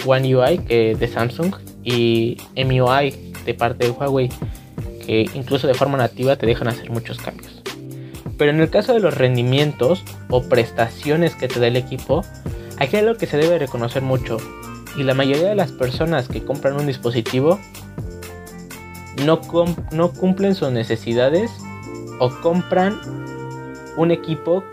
One 0.05 0.35
UI 0.35 0.57
que 0.59 0.95
de 0.95 1.07
Samsung 1.07 1.53
y 1.83 2.37
MUI 2.55 3.33
de 3.45 3.53
parte 3.53 3.85
de 3.85 3.91
Huawei 3.91 4.29
que 5.05 5.29
incluso 5.33 5.67
de 5.67 5.73
forma 5.73 5.97
nativa 5.97 6.35
te 6.35 6.45
dejan 6.45 6.67
hacer 6.67 6.89
muchos 6.89 7.19
cambios. 7.19 7.58
Pero 8.39 8.51
en 8.51 8.61
el 8.61 8.69
caso 8.69 8.93
de 8.93 9.01
los 9.01 9.15
rendimientos 9.15 10.05
o 10.29 10.43
prestaciones 10.43 11.35
que 11.35 11.49
te 11.49 11.59
da 11.59 11.67
el 11.67 11.75
equipo, 11.75 12.23
aquí 12.79 12.95
hay 12.95 13.03
algo 13.03 13.19
que 13.19 13.27
se 13.27 13.37
debe 13.37 13.59
reconocer 13.59 14.01
mucho. 14.01 14.37
Y 14.95 15.03
la 15.03 15.13
mayoría 15.13 15.49
de 15.49 15.55
las 15.55 15.73
personas 15.73 16.29
que 16.29 16.43
compran 16.43 16.75
un 16.75 16.87
dispositivo 16.87 17.59
no, 19.25 19.41
no 19.91 20.13
cumplen 20.13 20.55
sus 20.55 20.71
necesidades 20.71 21.51
o 22.19 22.29
compran 22.41 22.97
un 23.97 24.11
equipo 24.11 24.63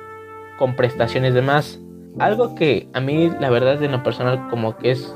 con 0.58 0.76
prestaciones 0.76 1.35
de 1.35 1.42
más. 1.42 1.80
Algo 2.20 2.54
que 2.54 2.88
a 2.94 3.00
mí 3.00 3.32
la 3.40 3.50
verdad 3.50 3.78
de 3.78 3.88
lo 3.88 4.02
personal 4.04 4.49
como 4.49 4.76
que 4.76 4.92
es 4.92 5.12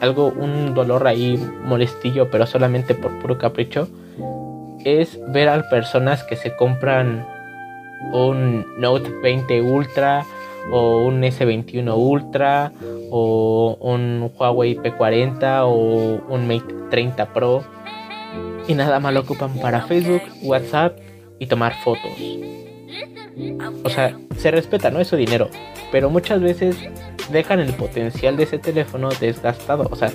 algo, 0.00 0.28
un 0.28 0.72
dolor 0.74 1.06
ahí 1.06 1.36
molestillo, 1.64 2.30
pero 2.30 2.46
solamente 2.46 2.94
por 2.94 3.18
puro 3.18 3.36
capricho, 3.36 3.88
es 4.86 5.20
ver 5.28 5.50
a 5.50 5.68
personas 5.68 6.24
que 6.24 6.36
se 6.36 6.56
compran 6.56 7.26
un 8.12 8.66
Note 8.78 9.10
20 9.22 9.60
Ultra 9.62 10.24
o 10.70 11.04
un 11.04 11.22
S21 11.22 11.94
Ultra 11.96 12.72
o 13.10 13.76
un 13.80 14.30
Huawei 14.36 14.76
P40 14.76 15.62
o 15.64 16.20
un 16.28 16.46
Mate 16.46 16.74
30 16.90 17.32
Pro 17.32 17.64
y 18.68 18.74
nada 18.74 19.00
más 19.00 19.12
lo 19.12 19.20
ocupan 19.20 19.52
para 19.58 19.82
Facebook, 19.82 20.22
WhatsApp 20.42 20.98
y 21.38 21.46
tomar 21.46 21.74
fotos. 21.82 22.12
O 23.84 23.88
sea, 23.88 24.16
se 24.36 24.50
respeta, 24.50 24.90
¿no? 24.90 25.00
Es 25.00 25.08
su 25.08 25.16
dinero. 25.16 25.48
Pero 25.90 26.10
muchas 26.10 26.40
veces 26.40 26.76
dejan 27.32 27.60
el 27.60 27.72
potencial 27.72 28.36
de 28.36 28.44
ese 28.44 28.58
teléfono 28.58 29.08
desgastado. 29.20 29.88
O 29.90 29.96
sea, 29.96 30.10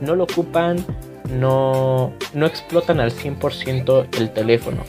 no 0.00 0.14
lo 0.14 0.24
ocupan, 0.24 0.84
no, 1.30 2.12
no 2.34 2.46
explotan 2.46 3.00
al 3.00 3.12
100% 3.12 4.18
el 4.18 4.30
teléfono. 4.30 4.82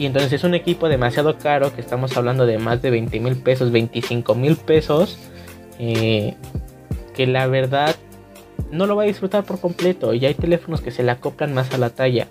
Y 0.00 0.06
entonces 0.06 0.32
es 0.32 0.44
un 0.44 0.54
equipo 0.54 0.88
demasiado 0.88 1.36
caro, 1.36 1.74
que 1.74 1.82
estamos 1.82 2.16
hablando 2.16 2.46
de 2.46 2.56
más 2.56 2.80
de 2.80 2.88
20 2.88 3.20
mil 3.20 3.36
pesos, 3.36 3.70
25 3.70 4.34
mil 4.34 4.56
pesos, 4.56 5.18
eh, 5.78 6.36
que 7.14 7.26
la 7.26 7.46
verdad 7.48 7.94
no 8.70 8.86
lo 8.86 8.96
va 8.96 9.02
a 9.02 9.06
disfrutar 9.06 9.44
por 9.44 9.60
completo. 9.60 10.14
Y 10.14 10.24
hay 10.24 10.32
teléfonos 10.32 10.80
que 10.80 10.90
se 10.90 11.02
le 11.02 11.10
acoplan 11.10 11.52
más 11.52 11.74
a 11.74 11.76
la 11.76 11.90
talla. 11.90 12.28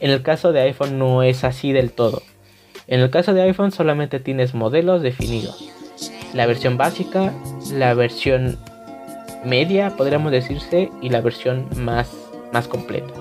En 0.00 0.10
el 0.10 0.22
caso 0.22 0.52
de 0.52 0.62
iPhone 0.62 0.98
no 0.98 1.22
es 1.22 1.44
así 1.44 1.72
del 1.72 1.90
todo. 1.92 2.22
En 2.86 3.00
el 3.00 3.10
caso 3.10 3.34
de 3.34 3.42
iPhone 3.42 3.70
solamente 3.70 4.18
tienes 4.18 4.54
modelos 4.54 5.02
definidos. 5.02 5.68
La 6.32 6.46
versión 6.46 6.78
básica, 6.78 7.34
la 7.74 7.92
versión 7.92 8.56
media, 9.44 9.94
podríamos 9.94 10.32
decirse, 10.32 10.88
y 11.02 11.10
la 11.10 11.20
versión 11.20 11.68
más, 11.76 12.10
más 12.50 12.66
completa 12.66 13.19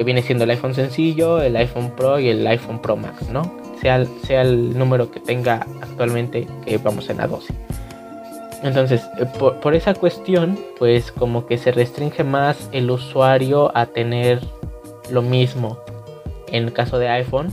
que 0.00 0.04
viene 0.04 0.22
siendo 0.22 0.44
el 0.44 0.50
iPhone 0.50 0.74
sencillo, 0.74 1.42
el 1.42 1.54
iPhone 1.56 1.90
Pro 1.94 2.18
y 2.18 2.30
el 2.30 2.46
iPhone 2.46 2.80
Pro 2.80 2.96
Max, 2.96 3.28
¿no? 3.28 3.42
Sea, 3.82 4.02
sea 4.24 4.40
el 4.40 4.78
número 4.78 5.10
que 5.10 5.20
tenga 5.20 5.66
actualmente, 5.82 6.48
que 6.64 6.78
vamos 6.78 7.10
en 7.10 7.18
la 7.18 7.26
12. 7.26 7.52
Entonces, 8.62 9.02
eh, 9.18 9.26
por, 9.26 9.74
esa 9.74 9.92
cuestión, 9.92 10.58
pues 10.78 11.12
como 11.12 11.44
que 11.44 11.58
se 11.58 11.70
restringe 11.70 12.24
más 12.24 12.70
el 12.72 12.90
usuario 12.90 13.76
a 13.76 13.84
tener 13.84 14.40
lo 15.10 15.20
mismo 15.20 15.78
en 16.46 16.64
el 16.64 16.72
caso 16.72 16.98
de 16.98 17.10
iPhone. 17.10 17.52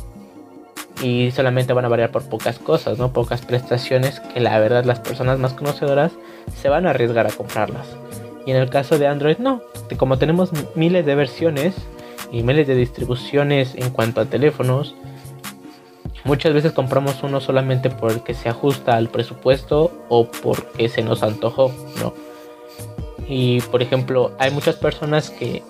Y 1.03 1.31
solamente 1.31 1.73
van 1.73 1.83
a 1.83 1.89
variar 1.89 2.11
por 2.11 2.29
pocas 2.29 2.59
cosas, 2.59 2.97
¿no? 2.97 3.11
Pocas 3.11 3.41
prestaciones 3.41 4.21
que 4.21 4.39
la 4.39 4.57
verdad 4.57 4.85
las 4.85 5.01
personas 5.01 5.37
más 5.37 5.51
conocedoras 5.51 6.13
se 6.55 6.69
van 6.69 6.87
a 6.87 6.91
arriesgar 6.91 7.27
a 7.27 7.31
comprarlas. 7.31 7.87
Y 8.45 8.51
en 8.51 8.55
el 8.57 8.69
caso 8.69 8.97
de 8.97 9.07
Android 9.07 9.37
no. 9.37 9.61
Como 9.97 10.17
tenemos 10.17 10.51
miles 10.75 11.05
de 11.05 11.13
versiones, 11.13 11.75
y 12.31 12.43
miles 12.43 12.67
de 12.67 12.75
distribuciones 12.75 13.75
en 13.75 13.89
cuanto 13.89 14.21
a 14.21 14.25
teléfonos. 14.25 14.95
Muchas 16.23 16.53
veces 16.53 16.73
compramos 16.73 17.23
uno 17.23 17.39
solamente 17.39 17.89
porque 17.89 18.33
se 18.33 18.49
ajusta 18.49 18.95
al 18.95 19.09
presupuesto 19.09 19.91
o 20.09 20.29
porque 20.29 20.89
se 20.89 21.01
nos 21.01 21.23
antojó, 21.23 21.71
¿no? 22.01 22.13
Y 23.27 23.61
por 23.61 23.81
ejemplo, 23.81 24.31
hay 24.39 24.51
muchas 24.51 24.75
personas 24.75 25.29
que 25.29 25.63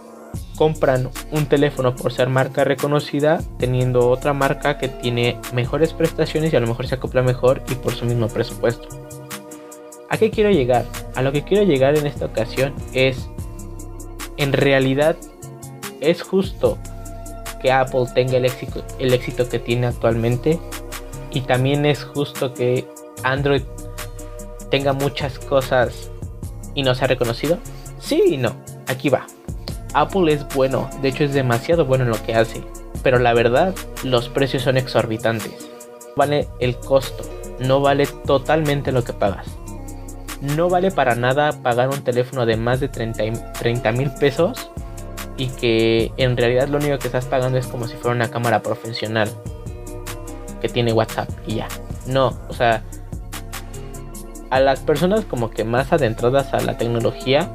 compran 0.58 1.10
un 1.32 1.46
teléfono 1.46 1.96
por 1.96 2.12
ser 2.12 2.30
marca 2.30 2.64
reconocida, 2.64 3.40
teniendo 3.60 4.10
otra 4.10 4.34
marca 4.34 4.78
que 4.78 4.88
tiene 4.88 5.40
mejores 5.54 5.94
prestaciones 5.94 6.52
y 6.52 6.56
a 6.56 6.60
lo 6.60 6.68
mejor 6.68 6.88
se 6.88 6.96
acopla 6.96 7.22
mejor 7.22 7.62
y 7.70 7.76
por 7.76 7.94
su 7.94 8.06
mismo 8.06 8.28
presupuesto. 8.28 8.88
¿A 10.10 10.18
qué 10.18 10.32
quiero 10.32 10.50
llegar? 10.50 10.86
A 11.16 11.22
lo 11.22 11.32
que 11.32 11.44
quiero 11.44 11.64
llegar 11.64 11.98
en 11.98 12.08
esta 12.08 12.26
ocasión 12.26 12.74
es, 12.94 13.30
en 14.38 14.54
realidad 14.54 15.18
¿Es 16.02 16.22
justo 16.22 16.78
que 17.62 17.72
Apple 17.72 18.06
tenga 18.14 18.38
el 18.38 18.46
éxito, 18.46 18.84
el 19.00 19.14
éxito 19.14 19.48
que 19.50 19.60
tiene 19.60 19.88
actualmente? 19.88 20.60
Y 21.32 21.42
también 21.42 21.86
es 21.86 22.04
justo 22.04 22.54
que 22.54 22.88
Android 23.24 23.64
tenga 24.70 24.94
muchas 24.94 25.40
cosas 25.40 26.10
y 26.76 26.84
no 26.84 26.94
sea 26.96 27.08
reconocido? 27.08 27.58
Sí 28.00 28.22
y 28.28 28.38
no. 28.38 28.56
Aquí 28.88 29.10
va. 29.10 29.26
Apple 29.94 30.32
es 30.32 30.48
bueno, 30.54 30.90
de 31.02 31.10
hecho 31.10 31.24
es 31.24 31.34
demasiado 31.34 31.86
bueno 31.86 32.04
en 32.04 32.12
lo 32.12 32.24
que 32.24 32.36
hace. 32.36 32.62
Pero 33.04 33.20
la 33.20 33.34
verdad, 33.34 33.74
los 34.04 34.30
precios 34.30 34.64
son 34.64 34.78
exorbitantes. 34.78 35.70
Vale 36.16 36.48
el 36.60 36.76
costo, 36.78 37.24
no 37.60 37.82
vale 37.82 38.08
totalmente 38.26 38.92
lo 38.92 39.04
que 39.04 39.14
pagas. 39.14 39.48
No 40.42 40.70
vale 40.70 40.92
para 40.92 41.16
nada 41.16 41.64
pagar 41.64 41.90
un 41.90 42.04
teléfono 42.04 42.46
de 42.46 42.58
más 42.58 42.80
de 42.80 42.90
30 42.90 43.92
mil 43.92 44.12
pesos 44.20 44.70
y 45.38 45.48
que 45.48 46.12
en 46.18 46.36
realidad 46.36 46.68
lo 46.68 46.78
único 46.78 46.98
que 46.98 47.08
estás 47.08 47.26
pagando 47.26 47.58
es 47.58 47.68
como 47.68 47.88
si 47.88 47.96
fuera 47.96 48.16
una 48.16 48.30
cámara 48.30 48.62
profesional 48.62 49.30
que 50.60 50.68
tiene 50.68 50.92
WhatsApp 50.94 51.30
y 51.46 51.56
ya. 51.56 51.68
No, 52.08 52.34
o 52.50 52.54
sea, 52.54 52.84
a 54.50 54.60
las 54.60 54.80
personas 54.80 55.26
como 55.26 55.52
que 55.52 55.64
más 55.64 55.94
adentradas 55.94 56.54
a 56.54 56.62
la 56.62 56.78
tecnología, 56.78 57.52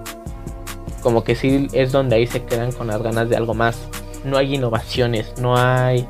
como 1.02 1.24
que 1.24 1.34
sí 1.34 1.68
es 1.72 1.90
donde 1.90 2.16
ahí 2.16 2.26
se 2.26 2.44
quedan 2.44 2.70
con 2.72 2.86
las 2.86 3.02
ganas 3.02 3.28
de 3.28 3.36
algo 3.36 3.54
más. 3.54 3.88
No 4.24 4.36
hay 4.38 4.54
innovaciones, 4.54 5.34
no 5.40 5.56
hay 5.56 6.08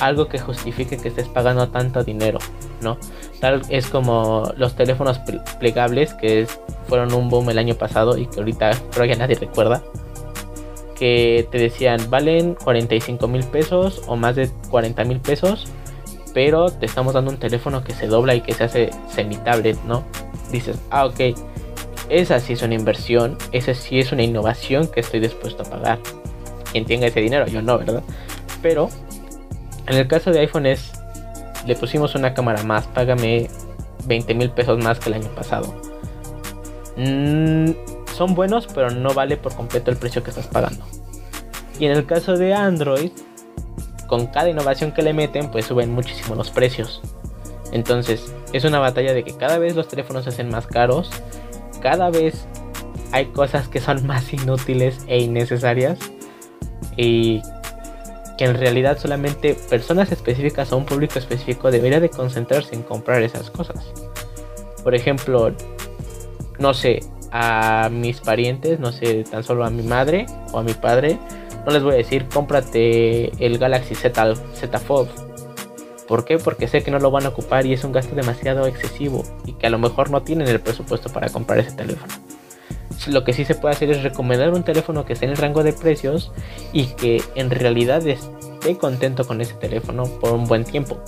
algo 0.00 0.28
que 0.28 0.38
justifique 0.38 0.96
que 0.96 1.08
estés 1.08 1.28
pagando 1.28 1.68
tanto 1.68 2.02
dinero, 2.02 2.38
¿no? 2.80 2.96
Tal 3.40 3.62
es 3.68 3.88
como 3.88 4.50
los 4.56 4.74
teléfonos 4.74 5.20
plegables 5.58 6.14
que 6.14 6.46
fueron 6.88 7.12
un 7.12 7.28
boom 7.28 7.50
el 7.50 7.58
año 7.58 7.74
pasado 7.74 8.16
y 8.16 8.26
que 8.26 8.38
ahorita 8.38 8.70
creo 8.92 9.06
que 9.06 9.16
nadie 9.16 9.36
recuerda 9.36 9.82
que 11.00 11.48
te 11.50 11.56
decían 11.56 12.10
valen 12.10 12.54
45 12.62 13.26
mil 13.26 13.42
pesos 13.44 14.02
o 14.06 14.16
más 14.16 14.36
de 14.36 14.50
40 14.70 15.02
mil 15.04 15.18
pesos, 15.18 15.66
pero 16.34 16.70
te 16.70 16.84
estamos 16.84 17.14
dando 17.14 17.30
un 17.30 17.38
teléfono 17.38 17.82
que 17.82 17.94
se 17.94 18.06
dobla 18.06 18.34
y 18.34 18.42
que 18.42 18.52
se 18.52 18.64
hace 18.64 18.90
semi-tablet, 19.08 19.82
¿no? 19.84 20.04
Dices, 20.52 20.78
ah, 20.90 21.06
ok, 21.06 21.20
esa 22.10 22.38
sí 22.38 22.52
es 22.52 22.60
una 22.60 22.74
inversión, 22.74 23.38
esa 23.50 23.72
sí 23.72 23.98
es 23.98 24.12
una 24.12 24.22
innovación 24.22 24.88
que 24.88 25.00
estoy 25.00 25.20
dispuesto 25.20 25.62
a 25.62 25.70
pagar. 25.70 25.98
Quien 26.70 26.84
tenga 26.84 27.06
ese 27.06 27.20
dinero, 27.20 27.46
yo 27.46 27.62
no, 27.62 27.78
¿verdad? 27.78 28.02
Pero 28.60 28.90
en 29.86 29.96
el 29.96 30.06
caso 30.06 30.30
de 30.30 30.40
iPhone 30.40 30.66
es, 30.66 30.92
le 31.66 31.76
pusimos 31.76 32.14
una 32.14 32.34
cámara 32.34 32.62
más, 32.62 32.86
págame 32.88 33.48
20 34.04 34.34
mil 34.34 34.50
pesos 34.50 34.78
más 34.84 35.00
que 35.00 35.08
el 35.08 35.14
año 35.14 35.28
pasado. 35.34 35.74
Mm, 36.98 37.70
son 38.20 38.34
buenos, 38.34 38.66
pero 38.66 38.90
no 38.90 39.14
vale 39.14 39.38
por 39.38 39.54
completo 39.54 39.90
el 39.90 39.96
precio 39.96 40.22
que 40.22 40.28
estás 40.28 40.46
pagando. 40.46 40.84
Y 41.78 41.86
en 41.86 41.92
el 41.92 42.04
caso 42.04 42.36
de 42.36 42.52
Android, 42.52 43.12
con 44.08 44.26
cada 44.26 44.50
innovación 44.50 44.92
que 44.92 45.00
le 45.00 45.14
meten, 45.14 45.50
pues 45.50 45.64
suben 45.64 45.90
muchísimo 45.90 46.34
los 46.34 46.50
precios. 46.50 47.00
Entonces, 47.72 48.30
es 48.52 48.64
una 48.64 48.78
batalla 48.78 49.14
de 49.14 49.24
que 49.24 49.34
cada 49.38 49.56
vez 49.56 49.74
los 49.74 49.88
teléfonos 49.88 50.24
se 50.24 50.28
hacen 50.28 50.50
más 50.50 50.66
caros, 50.66 51.08
cada 51.80 52.10
vez 52.10 52.46
hay 53.10 53.24
cosas 53.24 53.68
que 53.68 53.80
son 53.80 54.06
más 54.06 54.30
inútiles 54.34 54.98
e 55.06 55.22
innecesarias 55.22 55.98
y 56.98 57.40
que 58.36 58.44
en 58.44 58.54
realidad 58.54 58.98
solamente 58.98 59.54
personas 59.70 60.12
específicas 60.12 60.72
o 60.72 60.76
un 60.76 60.84
público 60.84 61.18
específico 61.18 61.70
debería 61.70 62.00
de 62.00 62.10
concentrarse 62.10 62.74
en 62.74 62.82
comprar 62.82 63.22
esas 63.22 63.50
cosas. 63.50 63.94
Por 64.84 64.94
ejemplo, 64.94 65.54
no 66.58 66.74
sé, 66.74 67.00
a 67.32 67.88
mis 67.90 68.20
parientes, 68.20 68.80
no 68.80 68.92
sé, 68.92 69.24
tan 69.24 69.44
solo 69.44 69.64
a 69.64 69.70
mi 69.70 69.82
madre 69.82 70.26
o 70.52 70.58
a 70.58 70.62
mi 70.62 70.74
padre, 70.74 71.18
no 71.64 71.72
les 71.72 71.82
voy 71.82 71.94
a 71.94 71.96
decir 71.96 72.26
cómprate 72.26 73.32
el 73.44 73.58
Galaxy 73.58 73.94
Z, 73.94 74.34
Z 74.54 74.78
Fold. 74.78 75.10
¿Por 76.08 76.24
qué? 76.24 76.38
Porque 76.38 76.66
sé 76.66 76.82
que 76.82 76.90
no 76.90 76.98
lo 76.98 77.12
van 77.12 77.26
a 77.26 77.28
ocupar 77.28 77.66
y 77.66 77.72
es 77.72 77.84
un 77.84 77.92
gasto 77.92 78.16
demasiado 78.16 78.66
excesivo 78.66 79.22
y 79.44 79.52
que 79.52 79.68
a 79.68 79.70
lo 79.70 79.78
mejor 79.78 80.10
no 80.10 80.22
tienen 80.22 80.48
el 80.48 80.58
presupuesto 80.58 81.08
para 81.08 81.28
comprar 81.28 81.60
ese 81.60 81.72
teléfono. 81.72 82.12
Lo 83.06 83.22
que 83.22 83.32
sí 83.32 83.44
se 83.44 83.54
puede 83.54 83.74
hacer 83.74 83.90
es 83.90 84.02
recomendar 84.02 84.50
un 84.52 84.64
teléfono 84.64 85.04
que 85.04 85.12
esté 85.12 85.26
en 85.26 85.30
el 85.30 85.36
rango 85.36 85.62
de 85.62 85.72
precios 85.72 86.32
y 86.72 86.86
que 86.86 87.22
en 87.36 87.50
realidad 87.50 88.04
esté 88.06 88.76
contento 88.76 89.24
con 89.24 89.40
ese 89.40 89.54
teléfono 89.54 90.04
por 90.04 90.32
un 90.32 90.46
buen 90.46 90.64
tiempo. 90.64 90.98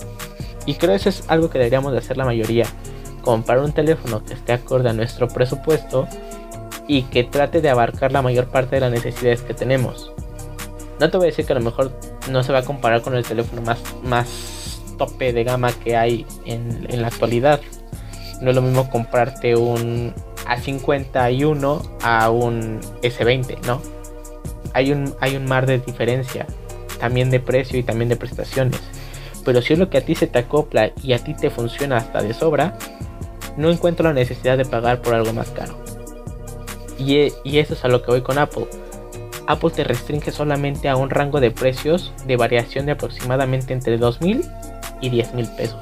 Y 0.65 0.75
creo 0.75 0.91
que 0.91 0.95
eso 0.95 1.09
es 1.09 1.25
algo 1.27 1.49
que 1.49 1.59
deberíamos 1.59 1.91
de 1.91 1.97
hacer 1.97 2.15
la 2.15 2.25
mayoría 2.25 2.65
comprar 3.23 3.59
un 3.59 3.71
teléfono 3.71 4.23
que 4.23 4.33
esté 4.33 4.53
acorde 4.53 4.89
a 4.89 4.93
nuestro 4.93 5.27
presupuesto 5.27 6.07
y 6.87 7.03
que 7.03 7.23
trate 7.23 7.61
de 7.61 7.69
abarcar 7.69 8.11
la 8.11 8.21
mayor 8.21 8.47
parte 8.47 8.75
de 8.75 8.81
las 8.81 8.91
necesidades 8.91 9.41
que 9.41 9.55
tenemos. 9.55 10.11
No 10.99 11.09
te 11.09 11.17
voy 11.17 11.27
a 11.27 11.29
decir 11.29 11.45
que 11.45 11.53
a 11.53 11.55
lo 11.55 11.61
mejor 11.61 11.91
no 12.29 12.43
se 12.43 12.51
va 12.51 12.59
a 12.59 12.63
comparar 12.63 13.01
con 13.01 13.15
el 13.15 13.25
teléfono 13.25 13.61
más, 13.61 13.79
más 14.03 14.81
tope 14.97 15.33
de 15.33 15.43
gama 15.43 15.71
que 15.71 15.95
hay 15.95 16.25
en, 16.45 16.85
en 16.89 17.01
la 17.01 17.07
actualidad. 17.07 17.61
No 18.41 18.49
es 18.49 18.55
lo 18.55 18.61
mismo 18.61 18.89
comprarte 18.89 19.55
un 19.55 20.13
A51 20.45 21.81
a 22.03 22.29
un 22.29 22.79
S20, 23.01 23.65
¿no? 23.65 23.81
Hay 24.73 24.91
un, 24.91 25.15
hay 25.19 25.35
un 25.35 25.45
mar 25.45 25.65
de 25.65 25.79
diferencia, 25.79 26.45
también 26.99 27.29
de 27.29 27.39
precio 27.39 27.79
y 27.79 27.83
también 27.83 28.09
de 28.09 28.15
prestaciones. 28.15 28.79
Pero 29.45 29.61
si 29.61 29.73
es 29.73 29.79
lo 29.79 29.89
que 29.89 29.97
a 29.97 30.01
ti 30.01 30.15
se 30.15 30.27
te 30.27 30.39
acopla 30.39 30.91
y 31.01 31.13
a 31.13 31.19
ti 31.19 31.33
te 31.33 31.49
funciona 31.49 31.97
hasta 31.97 32.21
de 32.21 32.33
sobra, 32.33 32.77
no 33.57 33.69
encuentro 33.69 34.07
la 34.07 34.13
necesidad 34.13 34.57
de 34.57 34.65
pagar 34.65 35.01
por 35.01 35.13
algo 35.13 35.33
más 35.33 35.49
caro. 35.49 35.75
Y, 36.97 37.57
eso 37.57 37.73
es 37.73 37.83
a 37.83 37.87
lo 37.87 38.01
que 38.01 38.11
voy 38.11 38.21
con 38.21 38.37
Apple. 38.37 38.67
Apple 39.47 39.71
te 39.71 39.83
restringe 39.83 40.31
solamente 40.31 40.87
a 40.87 40.95
un 40.95 41.09
rango 41.09 41.39
de 41.39 41.51
precios 41.51 42.13
de 42.25 42.37
variación 42.37 42.85
de 42.85 42.93
aproximadamente 42.93 43.73
entre 43.73 43.99
2.000 43.99 44.49
y 45.01 45.09
10.000 45.09 45.55
pesos. 45.55 45.81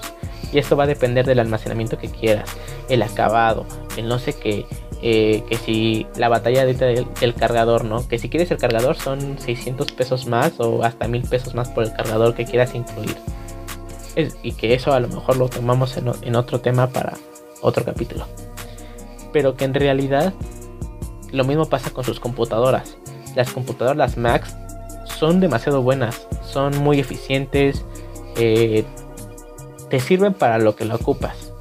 Y 0.51 0.57
esto 0.57 0.75
va 0.75 0.85
a 0.85 0.87
depender 0.87 1.25
del 1.25 1.39
almacenamiento 1.39 1.97
que 1.97 2.09
quieras, 2.09 2.49
el 2.89 3.03
acabado, 3.03 3.65
el 3.97 4.07
no 4.07 4.19
sé 4.19 4.33
qué, 4.33 4.65
eh, 5.01 5.43
que 5.47 5.57
si 5.57 6.07
la 6.17 6.27
batalla 6.27 6.65
del, 6.65 6.77
del, 6.77 7.33
cargador, 7.35 7.85
¿no? 7.85 8.05
Que 8.07 8.19
si 8.19 8.29
quieres 8.29 8.51
el 8.51 8.57
cargador 8.57 8.97
son 8.97 9.39
600 9.39 9.91
pesos 9.93 10.25
más 10.25 10.59
o 10.59 10.83
hasta 10.83 11.07
1000 11.07 11.21
pesos 11.29 11.55
más 11.55 11.69
por 11.69 11.83
el 11.83 11.93
cargador 11.93 12.33
que 12.33 12.45
quieras 12.45 12.75
incluir. 12.75 13.15
y 14.43 14.51
que 14.53 14.73
eso 14.73 14.91
a 14.91 14.99
lo 14.99 15.07
mejor 15.07 15.37
lo 15.37 15.47
tomamos 15.47 15.95
en 15.97 16.35
otro 16.35 16.59
tema 16.59 16.87
para, 16.87 17.13
otro 17.61 17.85
capítulo. 17.85 18.25
Pero 19.31 19.55
que 19.55 19.65
en 19.65 19.73
realidad 19.73 20.33
lo 21.31 21.43
mismo 21.45 21.65
pasa 21.65 21.91
con 21.91 22.03
sus 22.03 22.19
computadoras. 22.19 22.97
Las 23.35 23.51
computadoras, 23.51 23.97
las 23.97 24.17
Macs, 24.17 24.55
son 25.05 25.39
demasiado 25.39 25.81
buenas, 25.81 26.27
son 26.43 26.77
muy 26.79 26.99
eficientes, 26.99 27.85
eh, 28.35 28.83
te 29.89 29.99
sirven 29.99 30.33
para 30.33 30.57
lo 30.57 30.75
que 30.75 30.85
lo 30.85 30.95
ocupas. 30.95 31.53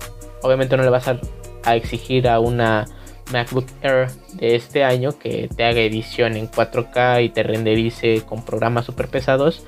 Obviamente 0.43 0.77
no 0.77 0.83
le 0.83 0.91
vas 0.91 1.09
a, 1.09 1.21
a, 1.65 1.77
exigir 1.77 2.29
a 2.29 2.41
una 2.41 2.87
MacBook 3.33 3.67
Air 3.83 4.11
de 4.35 4.57
este 4.57 4.83
año 4.83 5.19
que 5.19 5.49
te 5.55 5.65
haga 5.65 5.81
edición 5.81 6.37
en 6.37 6.51
4K 6.51 7.25
y 7.25 7.29
te 7.29 7.43
renderice 7.43 8.23
con 8.23 8.45
programas 8.45 8.87
super 8.87 9.09
pesados 9.09 9.65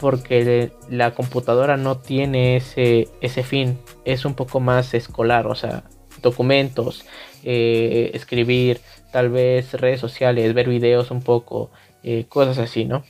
porque 0.00 0.72
la 0.88 1.14
computadora 1.14 1.76
no 1.76 1.98
tiene 1.98 2.56
ese, 2.56 3.08
ese 3.20 3.42
fin, 3.42 3.78
es 4.06 4.24
un 4.24 4.34
poco 4.34 4.58
más 4.58 4.94
escolar, 4.94 5.46
o 5.46 5.54
sea, 5.54 5.84
documentos, 6.22 7.04
eh, 7.44 8.10
escribir, 8.14 8.80
tal 9.12 9.28
vez 9.28 9.74
redes 9.74 10.00
sociales, 10.00 10.54
ver 10.54 10.68
videos 10.68 11.10
un 11.10 11.22
poco, 11.22 11.70
eh, 12.02 12.24
cosas 12.28 12.58
así, 12.58 12.86
¿no? 12.86 13.04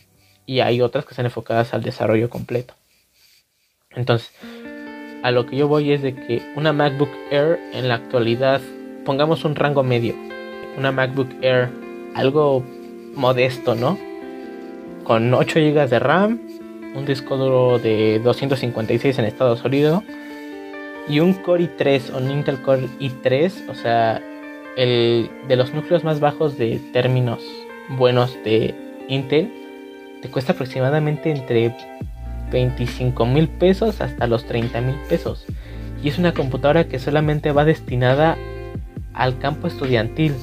Y 0.47 0.61
hay 0.61 0.81
otras 0.81 1.05
que 1.05 1.11
están 1.11 1.27
enfocadas 1.27 1.75
al 1.75 1.83
desarrollo 1.83 2.29
completo. 2.29 2.75
Entonces, 3.95 4.33
a 5.23 5.31
lo 5.31 5.47
que 5.47 5.57
yo 5.57 5.69
voy 5.69 5.93
es 5.93 6.03
de 6.03 6.15
que 6.15 6.43
una 6.57 6.73
MacBook 6.73 7.11
Air 7.31 7.61
en 7.73 7.87
la 7.87 7.95
actualidad, 7.95 8.61
pongamos 9.05 9.45
un 9.45 9.55
rango 9.55 9.85
medio, 9.85 10.17
una 10.77 10.91
MacBook 10.91 11.29
Air, 11.41 11.71
algo 12.17 12.65
modesto, 13.15 13.77
¿no? 13.77 13.97
Con 15.05 15.33
8 15.35 15.61
GB 15.61 15.89
de 15.89 15.99
RAM, 15.99 16.41
un 16.95 17.07
disco 17.07 17.37
duro 17.37 17.79
de 17.79 18.21
256 18.21 19.19
en 19.19 19.25
estado 19.25 19.57
sólido 19.57 20.03
y 21.09 21.21
un 21.21 21.35
Core 21.35 21.69
i3 21.77 22.15
o 22.15 22.19
un 22.19 22.31
Intel 22.31 22.61
Core 22.63 22.89
i3, 23.01 23.69
o 23.69 23.75
sea, 23.75 24.23
el 24.77 25.31
de 25.49 25.57
los 25.57 25.75
núcleos 25.75 26.05
más 26.05 26.21
bajos 26.21 26.57
de 26.57 26.81
términos 26.93 27.43
buenos 27.91 28.37
de 28.45 28.75
Intel, 29.09 29.53
te 30.23 30.29
cuesta 30.31 30.53
aproximadamente 30.53 31.31
entre 31.31 31.75
25 32.53 33.27
mil 33.27 33.49
pesos 33.49 34.01
hasta 34.01 34.27
los 34.27 34.45
30 34.45 34.81
mil 34.81 34.97
pesos. 35.09 35.47
Y 36.03 36.09
es 36.09 36.19
una 36.19 36.33
computadora 36.33 36.85
que 36.85 36.99
solamente 36.99 37.53
va 37.53 37.65
destinada 37.65 38.37
al 39.13 39.39
campo 39.39 39.67
estudiantil. 39.67 40.35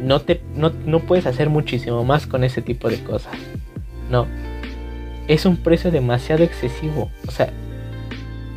No, 0.00 0.20
te, 0.20 0.40
no, 0.54 0.70
no 0.86 1.00
puedes 1.00 1.26
hacer 1.26 1.50
muchísimo 1.50 2.04
más 2.04 2.26
con 2.26 2.44
ese 2.44 2.62
tipo 2.62 2.88
de 2.88 3.02
cosas. 3.02 3.34
No, 4.10 4.26
es 5.28 5.46
un 5.46 5.56
precio 5.56 5.90
demasiado 5.90 6.44
excesivo. 6.44 7.10
O 7.26 7.30
sea, 7.30 7.50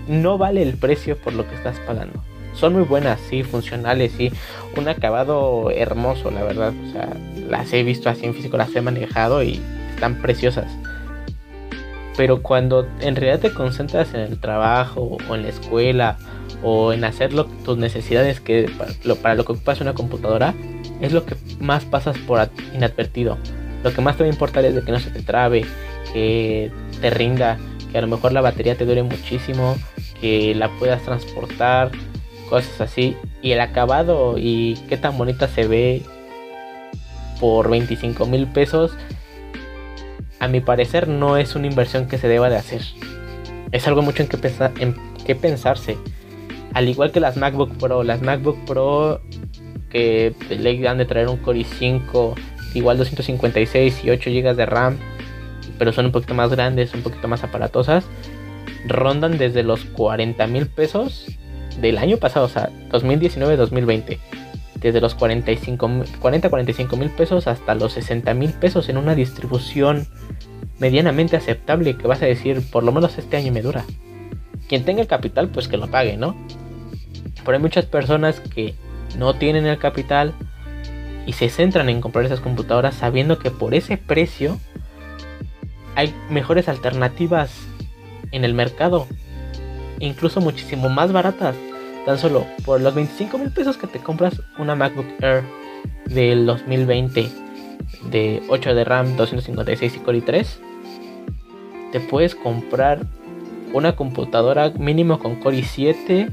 no 0.07 0.37
vale 0.37 0.61
el 0.63 0.75
precio 0.75 1.17
por 1.17 1.33
lo 1.33 1.47
que 1.47 1.55
estás 1.55 1.79
pagando. 1.79 2.23
Son 2.53 2.73
muy 2.73 2.83
buenas, 2.83 3.19
sí, 3.29 3.43
funcionales, 3.43 4.13
sí. 4.17 4.31
Un 4.75 4.87
acabado 4.87 5.69
hermoso, 5.69 6.31
la 6.31 6.43
verdad. 6.43 6.73
O 6.87 6.91
sea, 6.91 7.09
las 7.47 7.71
he 7.73 7.83
visto 7.83 8.09
así 8.09 8.25
en 8.25 8.33
físico, 8.33 8.57
las 8.57 8.75
he 8.75 8.81
manejado 8.81 9.43
y 9.43 9.61
están 9.93 10.21
preciosas. 10.21 10.65
Pero 12.15 12.41
cuando 12.41 12.87
en 12.99 13.15
realidad 13.15 13.39
te 13.39 13.53
concentras 13.53 14.13
en 14.15 14.21
el 14.21 14.39
trabajo 14.39 15.17
o 15.29 15.35
en 15.35 15.43
la 15.43 15.49
escuela 15.49 16.17
o 16.63 16.91
en 16.93 17.03
hacer 17.03 17.31
tus 17.63 17.77
necesidades 17.77 18.39
que 18.39 18.71
para 18.75 18.91
lo, 19.03 19.15
para 19.17 19.35
lo 19.35 19.45
que 19.45 19.51
ocupas 19.51 19.79
una 19.81 19.93
computadora, 19.93 20.55
es 20.99 21.13
lo 21.13 21.25
que 21.25 21.35
más 21.59 21.85
pasas 21.85 22.17
por 22.17 22.39
inadvertido. 22.73 23.37
Lo 23.83 23.93
que 23.93 24.01
más 24.01 24.17
te 24.17 24.23
va 24.23 24.29
a 24.29 24.33
importar 24.33 24.65
es 24.65 24.73
de 24.73 24.81
que 24.81 24.91
no 24.91 24.99
se 24.99 25.11
te 25.11 25.21
trabe, 25.21 25.63
que 26.17 26.71
te 26.99 27.11
rinda, 27.11 27.59
que 27.91 27.99
a 27.99 28.01
lo 28.01 28.07
mejor 28.07 28.31
la 28.31 28.41
batería 28.41 28.75
te 28.75 28.85
dure 28.85 29.03
muchísimo, 29.03 29.77
que 30.19 30.55
la 30.55 30.67
puedas 30.79 31.03
transportar, 31.03 31.91
cosas 32.49 32.81
así. 32.81 33.15
Y 33.43 33.51
el 33.51 33.61
acabado 33.61 34.39
y 34.39 34.79
qué 34.89 34.97
tan 34.97 35.15
bonita 35.15 35.47
se 35.47 35.67
ve 35.67 36.01
por 37.39 37.69
25 37.69 38.25
mil 38.25 38.47
pesos, 38.47 38.97
a 40.39 40.47
mi 40.47 40.59
parecer 40.59 41.07
no 41.07 41.37
es 41.37 41.55
una 41.55 41.67
inversión 41.67 42.07
que 42.07 42.17
se 42.17 42.27
deba 42.27 42.49
de 42.49 42.57
hacer. 42.57 42.81
Es 43.71 43.87
algo 43.87 44.01
mucho 44.01 44.23
en 44.23 44.29
que, 44.29 44.39
pensar, 44.39 44.73
en 44.79 44.95
que 45.23 45.35
pensarse. 45.35 45.97
Al 46.73 46.89
igual 46.89 47.11
que 47.11 47.19
las 47.19 47.37
MacBook 47.37 47.77
Pro, 47.77 48.01
las 48.01 48.23
MacBook 48.23 48.57
Pro 48.65 49.21
que 49.91 50.33
le 50.49 50.87
han 50.87 50.97
de 50.97 51.05
traer 51.05 51.27
un 51.27 51.37
Core 51.37 51.59
i5, 51.59 52.33
igual 52.73 52.97
256 52.97 54.03
y 54.03 54.09
8 54.09 54.31
GB 54.31 54.55
de 54.55 54.65
RAM 54.65 54.97
pero 55.77 55.91
son 55.93 56.07
un 56.07 56.11
poquito 56.11 56.33
más 56.33 56.49
grandes, 56.49 56.93
un 56.93 57.01
poquito 57.01 57.27
más 57.27 57.43
aparatosas, 57.43 58.05
rondan 58.87 59.37
desde 59.37 59.63
los 59.63 59.85
40 59.85 60.45
mil 60.47 60.67
pesos 60.67 61.25
del 61.79 61.97
año 61.97 62.17
pasado, 62.17 62.45
o 62.45 62.49
sea, 62.49 62.69
2019-2020. 62.91 64.19
Desde 64.79 65.01
los 65.01 65.15
45, 65.15 65.87
40-45 66.21 66.97
mil 66.97 67.09
pesos 67.09 67.47
hasta 67.47 67.73
los 67.73 67.93
60 67.93 68.33
mil 68.35 68.53
pesos 68.53 68.89
en 68.89 68.97
una 68.97 69.15
distribución 69.15 70.07
medianamente 70.79 71.35
aceptable 71.35 71.97
que 71.97 72.07
vas 72.07 72.21
a 72.21 72.27
decir, 72.27 72.61
por 72.71 72.83
lo 72.83 72.91
menos 72.91 73.17
este 73.17 73.37
año 73.37 73.51
me 73.51 73.61
dura. 73.61 73.85
Quien 74.67 74.85
tenga 74.85 75.01
el 75.01 75.07
capital, 75.07 75.49
pues 75.49 75.67
que 75.67 75.77
lo 75.77 75.87
pague, 75.87 76.17
¿no? 76.17 76.35
Pero 77.43 77.57
hay 77.57 77.61
muchas 77.61 77.85
personas 77.85 78.39
que 78.39 78.75
no 79.17 79.33
tienen 79.35 79.65
el 79.65 79.79
capital 79.79 80.33
y 81.25 81.33
se 81.33 81.49
centran 81.49 81.89
en 81.89 82.01
comprar 82.01 82.25
esas 82.25 82.39
computadoras 82.39 82.95
sabiendo 82.95 83.39
que 83.39 83.51
por 83.51 83.73
ese 83.73 83.97
precio 83.97 84.59
hay 85.97 86.13
mejores 86.29 86.69
alternativas 86.69 87.49
en 88.31 88.45
el 88.45 88.53
mercado, 88.53 89.07
incluso 89.97 90.39
muchísimo 90.39 90.89
más 90.89 91.11
baratas. 91.11 91.55
Tan 92.05 92.19
solo 92.19 92.45
por 92.65 92.79
los 92.79 92.93
25 92.93 93.39
mil 93.39 93.49
pesos 93.49 93.77
que 93.77 93.87
te 93.87 93.97
compras 93.97 94.39
una 94.59 94.75
MacBook 94.75 95.07
Air 95.21 95.43
del 96.05 96.45
2020 96.45 97.27
de 98.11 98.43
8 98.47 98.75
de 98.75 98.83
RAM, 98.83 99.17
256 99.17 99.95
y 99.95 99.99
Core 99.99 100.23
i3, 100.23 100.45
te 101.91 101.99
puedes 101.99 102.35
comprar 102.35 102.99
una 103.73 103.95
computadora 103.95 104.69
mínimo 104.77 105.17
con 105.17 105.37
Core 105.37 105.57
i7, 105.57 106.29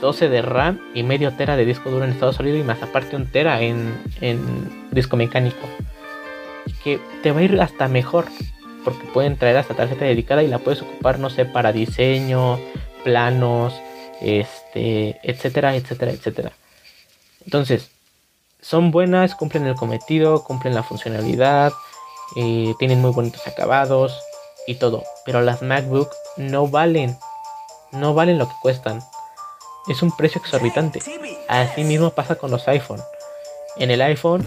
12 0.00 0.28
de 0.28 0.42
RAM 0.42 0.78
y 0.94 1.02
medio 1.02 1.32
tera 1.32 1.56
de 1.56 1.64
disco 1.64 1.90
duro 1.90 2.04
en 2.04 2.12
estado 2.12 2.32
sólido 2.32 2.56
y 2.56 2.62
más 2.62 2.80
aparte 2.84 3.16
un 3.16 3.26
tera 3.26 3.62
en, 3.62 3.92
en 4.20 4.38
disco 4.92 5.16
mecánico. 5.16 5.68
Que 6.84 7.00
te 7.24 7.32
va 7.32 7.40
a 7.40 7.42
ir 7.42 7.60
hasta 7.60 7.88
mejor 7.88 8.26
porque 8.88 9.06
pueden 9.12 9.36
traer 9.36 9.56
hasta 9.56 9.74
tarjeta 9.74 10.04
dedicada 10.04 10.42
y 10.42 10.48
la 10.48 10.58
puedes 10.58 10.82
ocupar, 10.82 11.18
no 11.18 11.30
sé, 11.30 11.44
para 11.44 11.72
diseño, 11.72 12.58
planos, 13.04 13.74
este, 14.20 15.18
etcétera, 15.22 15.76
etcétera, 15.76 16.12
etcétera. 16.12 16.52
Entonces, 17.44 17.90
son 18.60 18.90
buenas, 18.90 19.34
cumplen 19.34 19.66
el 19.66 19.74
cometido, 19.74 20.44
cumplen 20.44 20.74
la 20.74 20.82
funcionalidad, 20.82 21.72
eh, 22.36 22.74
tienen 22.78 23.00
muy 23.00 23.12
bonitos 23.12 23.46
acabados 23.46 24.18
y 24.66 24.74
todo. 24.76 25.04
Pero 25.24 25.40
las 25.42 25.62
MacBook 25.62 26.10
no 26.36 26.68
valen, 26.68 27.16
no 27.92 28.14
valen 28.14 28.38
lo 28.38 28.48
que 28.48 28.54
cuestan. 28.60 29.00
Es 29.88 30.02
un 30.02 30.14
precio 30.14 30.40
exorbitante. 30.40 31.00
Así 31.48 31.84
mismo 31.84 32.10
pasa 32.10 32.34
con 32.34 32.50
los 32.50 32.68
iPhone. 32.68 33.00
En 33.76 33.90
el 33.90 34.02
iPhone 34.02 34.46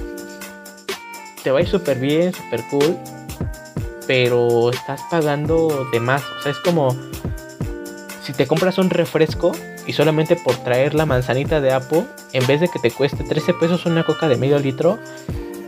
te 1.44 1.52
va 1.52 1.60
a 1.60 1.62
ir 1.62 1.68
súper 1.68 1.98
bien, 1.98 2.34
súper 2.34 2.64
cool, 2.70 3.00
pero 4.12 4.72
estás 4.72 5.00
pagando 5.10 5.88
de 5.90 6.02
más. 6.02 6.22
O 6.38 6.42
sea, 6.42 6.52
es 6.52 6.58
como 6.60 6.94
si 8.22 8.34
te 8.34 8.46
compras 8.46 8.78
un 8.78 8.90
refresco 8.90 9.54
y 9.88 9.94
solamente 9.94 10.36
por 10.36 10.54
traer 10.58 10.94
la 10.96 11.06
manzanita 11.06 11.62
de 11.62 11.72
Apple, 11.72 12.04
en 12.34 12.46
vez 12.46 12.60
de 12.60 12.68
que 12.68 12.78
te 12.80 12.92
cueste 12.92 13.24
13 13.24 13.54
pesos 13.54 13.86
una 13.86 14.04
coca 14.04 14.28
de 14.28 14.36
medio 14.36 14.60
litro, 14.60 15.00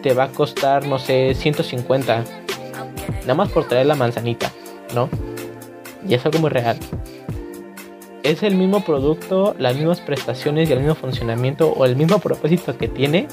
te 0.02 0.14
va 0.14 0.26
a 0.26 0.28
costar, 0.28 0.86
no 0.86 1.00
sé, 1.00 1.36
150. 1.36 2.26
Nada 3.22 3.34
más 3.34 3.48
por 3.48 3.66
traer 3.66 3.86
la 3.86 3.96
manzanita, 3.96 4.52
¿no? 4.94 5.08
Y 6.06 6.14
es 6.14 6.26
algo 6.26 6.40
muy 6.40 6.50
real. 6.50 6.78
Es 8.24 8.44
el 8.44 8.56
mismo 8.56 8.84
producto, 8.84 9.56
las 9.58 9.74
mismas 9.74 10.02
prestaciones 10.02 10.70
y 10.70 10.74
el 10.74 10.80
mismo 10.80 10.96
funcionamiento 10.96 11.72
o 11.72 11.86
el 11.86 11.96
mismo 11.96 12.20
propósito 12.20 12.78
que 12.78 12.90
tiene, 12.90 13.26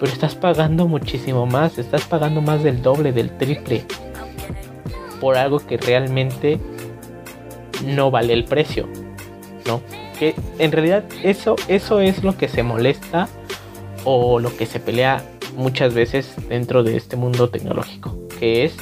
pero 0.00 0.10
estás 0.10 0.34
pagando 0.36 0.88
muchísimo 0.88 1.44
más, 1.44 1.76
estás 1.76 2.04
pagando 2.04 2.40
más 2.40 2.62
del 2.62 2.80
doble, 2.80 3.12
del 3.12 3.36
triple, 3.36 3.84
por 5.20 5.36
algo 5.36 5.58
que 5.58 5.76
realmente 5.76 6.58
no 7.84 8.10
vale 8.10 8.32
el 8.32 8.44
precio, 8.44 8.88
¿no? 9.66 9.80
Que 10.18 10.34
en 10.58 10.72
realidad 10.72 11.04
eso, 11.22 11.56
eso 11.68 12.00
es 12.00 12.24
lo 12.24 12.36
que 12.36 12.48
se 12.48 12.62
molesta 12.62 13.28
o 14.04 14.38
lo 14.40 14.56
que 14.56 14.66
se 14.66 14.80
pelea 14.80 15.22
muchas 15.56 15.94
veces 15.94 16.34
dentro 16.48 16.82
de 16.82 16.96
este 16.96 17.16
mundo 17.16 17.50
tecnológico, 17.50 18.16
que 18.38 18.64
es 18.64 18.74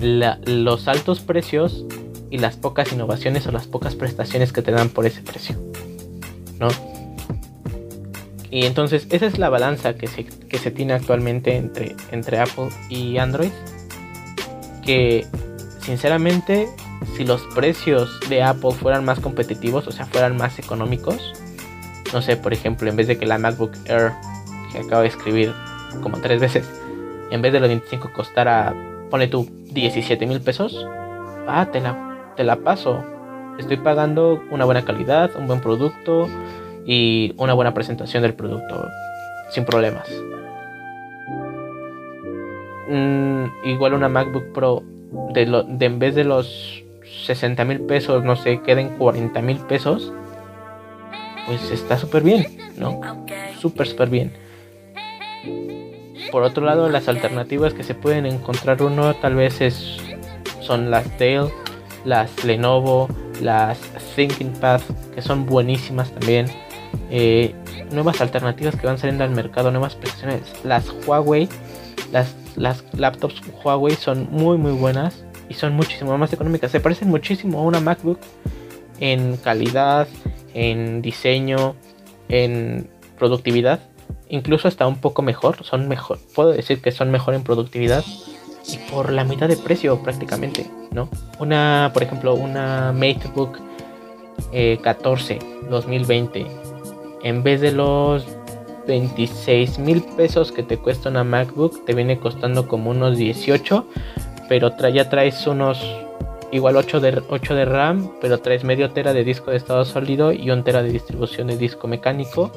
los 0.00 0.88
altos 0.88 1.20
precios 1.20 1.84
y 2.30 2.38
las 2.38 2.56
pocas 2.56 2.92
innovaciones 2.92 3.46
o 3.46 3.52
las 3.52 3.66
pocas 3.66 3.94
prestaciones 3.94 4.52
que 4.52 4.62
te 4.62 4.72
dan 4.72 4.88
por 4.88 5.06
ese 5.06 5.22
precio, 5.22 5.56
¿no? 6.58 6.68
Y 8.50 8.66
entonces 8.66 9.06
esa 9.10 9.26
es 9.26 9.38
la 9.38 9.48
balanza 9.48 9.94
que 9.96 10.06
se, 10.06 10.24
que 10.24 10.58
se 10.58 10.70
tiene 10.70 10.92
actualmente 10.92 11.56
entre, 11.56 11.96
entre 12.12 12.38
Apple 12.38 12.68
y 12.88 13.18
Android, 13.18 13.50
que 14.84 15.26
sinceramente 15.80 16.68
si 17.16 17.24
los 17.24 17.42
precios 17.54 18.18
de 18.28 18.42
Apple 18.42 18.72
fueran 18.72 19.04
más 19.04 19.20
competitivos, 19.20 19.86
o 19.86 19.92
sea, 19.92 20.06
fueran 20.06 20.36
más 20.36 20.58
económicos, 20.58 21.32
no 22.12 22.22
sé, 22.22 22.36
por 22.36 22.52
ejemplo, 22.52 22.88
en 22.88 22.96
vez 22.96 23.06
de 23.06 23.18
que 23.18 23.26
la 23.26 23.38
MacBook 23.38 23.72
Air, 23.86 24.12
que 24.72 24.78
acabo 24.78 25.02
de 25.02 25.08
escribir 25.08 25.52
como 26.02 26.18
tres 26.18 26.40
veces, 26.40 26.68
en 27.30 27.42
vez 27.42 27.52
de 27.52 27.60
los 27.60 27.68
25 27.68 28.12
costara, 28.12 28.74
pone 29.10 29.28
tú, 29.28 29.48
17 29.72 30.26
mil 30.26 30.40
pesos, 30.40 30.86
ah, 31.46 31.68
te 31.72 31.80
la, 31.80 32.32
te 32.36 32.44
la 32.44 32.56
paso. 32.56 33.04
Estoy 33.58 33.76
pagando 33.76 34.42
una 34.50 34.64
buena 34.64 34.84
calidad, 34.84 35.30
un 35.36 35.46
buen 35.46 35.60
producto 35.60 36.28
y 36.86 37.34
una 37.36 37.54
buena 37.54 37.74
presentación 37.74 38.22
del 38.22 38.34
producto, 38.34 38.88
sin 39.50 39.64
problemas. 39.64 40.08
Mm, 42.94 43.46
igual 43.64 43.92
una 43.92 44.08
MacBook 44.08 44.52
Pro, 44.52 44.84
de, 45.32 45.46
lo, 45.46 45.64
de 45.64 45.86
en 45.86 45.98
vez 45.98 46.14
de 46.14 46.22
los 46.22 46.84
60 47.26 47.64
mil 47.64 47.80
pesos, 47.80 48.22
no 48.22 48.36
sé, 48.36 48.62
queden 48.62 48.90
40 48.98 49.42
mil 49.42 49.58
pesos, 49.58 50.12
pues 51.48 51.72
está 51.72 51.98
súper 51.98 52.22
bien, 52.22 52.46
¿no? 52.76 53.00
Súper, 53.58 53.88
súper 53.88 54.10
bien. 54.10 54.32
Por 56.30 56.44
otro 56.44 56.64
lado, 56.64 56.88
las 56.88 57.08
alternativas 57.08 57.74
que 57.74 57.82
se 57.82 57.96
pueden 57.96 58.26
encontrar 58.26 58.80
uno 58.80 59.12
tal 59.14 59.34
vez 59.34 59.60
es, 59.60 59.98
son 60.60 60.92
las 60.92 61.18
Dell, 61.18 61.48
las 62.04 62.44
Lenovo, 62.44 63.08
las 63.42 63.80
ThinkPad, 64.14 64.80
que 65.12 65.20
son 65.20 65.46
buenísimas 65.46 66.12
también. 66.12 66.46
Eh, 67.10 67.56
nuevas 67.90 68.20
alternativas 68.20 68.76
que 68.76 68.86
van 68.86 68.98
saliendo 68.98 69.24
al 69.24 69.30
mercado, 69.30 69.72
nuevas 69.72 69.96
prestaciones. 69.96 70.42
Las 70.62 70.88
Huawei, 71.06 71.48
las, 72.12 72.36
las 72.56 72.84
laptops 72.96 73.40
Huawei 73.62 73.94
son 73.94 74.28
muy 74.30 74.56
muy 74.56 74.72
buenas 74.72 75.24
y 75.48 75.54
son 75.54 75.74
muchísimo 75.74 76.16
más 76.18 76.32
económicas. 76.32 76.70
Se 76.70 76.80
parecen 76.80 77.08
muchísimo 77.08 77.58
a 77.58 77.62
una 77.62 77.80
MacBook 77.80 78.18
en 79.00 79.36
calidad, 79.36 80.08
en 80.54 81.02
diseño, 81.02 81.74
en 82.28 82.88
productividad. 83.18 83.80
Incluso 84.28 84.68
hasta 84.68 84.86
un 84.86 84.96
poco 84.96 85.22
mejor. 85.22 85.64
Son 85.64 85.88
mejor. 85.88 86.18
Puedo 86.34 86.52
decir 86.52 86.80
que 86.80 86.92
son 86.92 87.10
mejor 87.10 87.34
en 87.34 87.42
productividad. 87.42 88.04
Y 88.66 88.78
por 88.90 89.12
la 89.12 89.24
mitad 89.24 89.48
de 89.48 89.58
precio 89.58 90.02
prácticamente, 90.02 90.66
¿no? 90.90 91.10
Una, 91.38 91.90
por 91.92 92.02
ejemplo, 92.02 92.34
una 92.34 92.92
MateBook 92.92 93.58
14 94.82 95.38
2020. 95.68 96.46
En 97.22 97.42
vez 97.42 97.60
de 97.60 97.72
los 97.72 98.26
26 98.86 99.78
mil 99.78 100.02
pesos 100.16 100.52
que 100.52 100.62
te 100.62 100.78
cuesta 100.78 101.08
una 101.08 101.24
MacBook, 101.24 101.84
te 101.84 101.94
viene 101.94 102.18
costando 102.18 102.68
como 102.68 102.90
unos 102.90 103.16
18 103.16 103.86
pero 104.48 104.76
ya 104.88 105.08
traes 105.08 105.46
unos 105.46 105.82
igual 106.52 106.76
8 106.76 107.00
de, 107.00 107.22
8 107.28 107.54
de 107.54 107.64
RAM, 107.64 108.12
pero 108.20 108.38
traes 108.38 108.64
medio 108.64 108.90
tera 108.90 109.12
de 109.12 109.24
disco 109.24 109.50
de 109.50 109.56
estado 109.56 109.84
sólido 109.84 110.32
y 110.32 110.50
un 110.50 110.62
tera 110.62 110.82
de 110.82 110.90
distribución 110.90 111.48
de 111.48 111.56
disco 111.56 111.88
mecánico. 111.88 112.50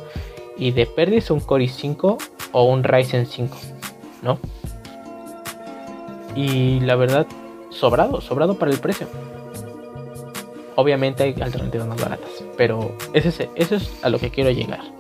Y 0.60 0.72
de 0.72 0.88
pérdida 0.88 1.34
un 1.34 1.40
Core 1.40 1.66
i5 1.66 2.18
o 2.52 2.64
un 2.64 2.84
Ryzen 2.84 3.28
5, 3.28 3.58
¿no? 4.24 4.40
Y 6.36 6.80
la 6.80 6.96
verdad, 6.96 7.28
sobrado, 7.70 8.22
sobrado 8.22 8.56
para 8.56 8.72
el 8.72 8.80
precio. 8.80 9.08
Obviamente 10.76 11.24
hay 11.24 11.36
alternativas 11.42 11.88
más 11.88 12.02
baratas, 12.02 12.32
pero 12.56 12.92
eso 13.14 13.44
es 13.56 13.92
a 14.04 14.10
lo 14.10 14.18
que 14.18 14.32
quiero 14.32 14.50
llegar. 14.50 14.97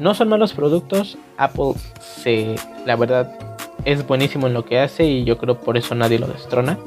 No 0.00 0.14
son 0.14 0.28
malos 0.28 0.52
productos, 0.52 1.18
Apple 1.36 1.74
se, 2.00 2.56
la 2.84 2.96
verdad, 2.96 3.38
es 3.84 4.06
buenísimo 4.06 4.46
en 4.46 4.54
lo 4.54 4.64
que 4.64 4.80
hace 4.80 5.04
y 5.04 5.24
yo 5.24 5.38
creo 5.38 5.60
por 5.60 5.76
eso 5.76 5.94
nadie 5.94 6.18
lo 6.18 6.26
destrona. 6.26 6.78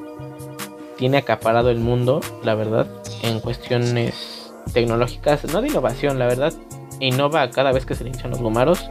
Tiene 0.97 1.17
acaparado 1.17 1.69
el 1.69 1.79
mundo, 1.79 2.21
la 2.43 2.55
verdad, 2.55 2.87
en 3.21 3.39
cuestiones 3.39 4.51
tecnológicas, 4.73 5.45
no 5.53 5.61
de 5.61 5.69
innovación, 5.69 6.19
la 6.19 6.25
verdad. 6.25 6.53
Innova 6.99 7.49
cada 7.51 7.71
vez 7.71 7.85
que 7.85 7.95
se 7.95 8.03
le 8.03 8.09
hinchan 8.09 8.31
los 8.31 8.41
gumaros. 8.41 8.89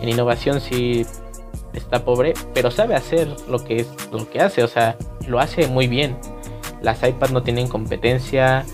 En 0.00 0.08
innovación 0.08 0.60
sí 0.60 1.06
está 1.72 2.04
pobre, 2.04 2.34
pero 2.54 2.70
sabe 2.70 2.94
hacer 2.94 3.28
lo 3.48 3.64
que 3.64 3.76
es 3.76 3.88
lo 4.12 4.28
que 4.28 4.40
hace, 4.40 4.62
o 4.62 4.68
sea, 4.68 4.96
lo 5.26 5.40
hace 5.40 5.66
muy 5.68 5.88
bien. 5.88 6.16
Las 6.82 7.02
iPads 7.02 7.32
no 7.32 7.42
tienen 7.42 7.68
competencia, 7.68 8.66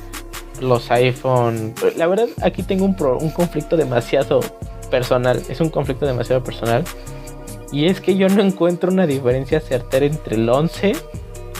los 0.60 0.90
iPhone, 0.90 1.74
la 1.96 2.06
verdad 2.06 2.28
aquí 2.42 2.62
tengo 2.62 2.84
un, 2.84 2.96
un 3.20 3.30
conflicto 3.30 3.76
demasiado 3.76 4.40
personal, 4.90 5.42
es 5.48 5.60
un 5.60 5.70
conflicto 5.70 6.06
demasiado 6.06 6.42
personal 6.42 6.84
y 7.72 7.86
es 7.86 8.00
que 8.00 8.16
yo 8.16 8.28
no 8.28 8.42
encuentro 8.42 8.90
una 8.90 9.06
diferencia 9.06 9.60
certera 9.60 10.06
entre 10.06 10.36
el 10.36 10.48
11 10.48 10.96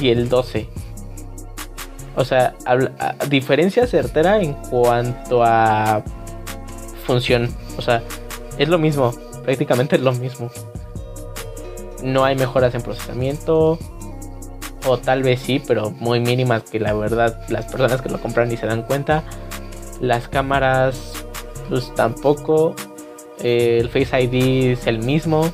y 0.01 0.11
el 0.11 0.29
12. 0.29 0.69
O 2.17 2.25
sea, 2.25 2.55
diferencia 3.29 3.87
certera 3.87 4.41
en 4.41 4.55
cuanto 4.55 5.45
a 5.45 6.03
función. 7.07 7.49
O 7.77 7.83
sea, 7.83 8.03
es 8.59 8.69
lo 8.69 8.79
mismo, 8.79 9.15
prácticamente 9.45 9.97
es 9.97 10.03
lo 10.03 10.13
mismo. 10.13 10.51
No 12.03 12.25
hay 12.25 12.37
mejoras 12.37 12.75
en 12.75 12.83
procesamiento. 12.83 13.79
O 14.87 14.97
tal 14.97 15.23
vez 15.23 15.41
sí, 15.41 15.63
pero 15.65 15.91
muy 15.91 16.21
mínimas 16.21 16.63
que 16.63 16.81
la 16.81 16.95
verdad 16.95 17.41
las 17.49 17.67
personas 17.67 18.01
que 18.01 18.09
lo 18.09 18.21
compran 18.21 18.49
ni 18.49 18.57
se 18.57 18.67
dan 18.67 18.83
cuenta. 18.83 19.23
Las 20.01 20.29
cámaras, 20.29 21.25
pues 21.69 21.95
tampoco. 21.95 22.75
El 23.43 23.89
Face 23.89 24.23
ID 24.23 24.73
es 24.73 24.87
el 24.87 24.99
mismo 24.99 25.51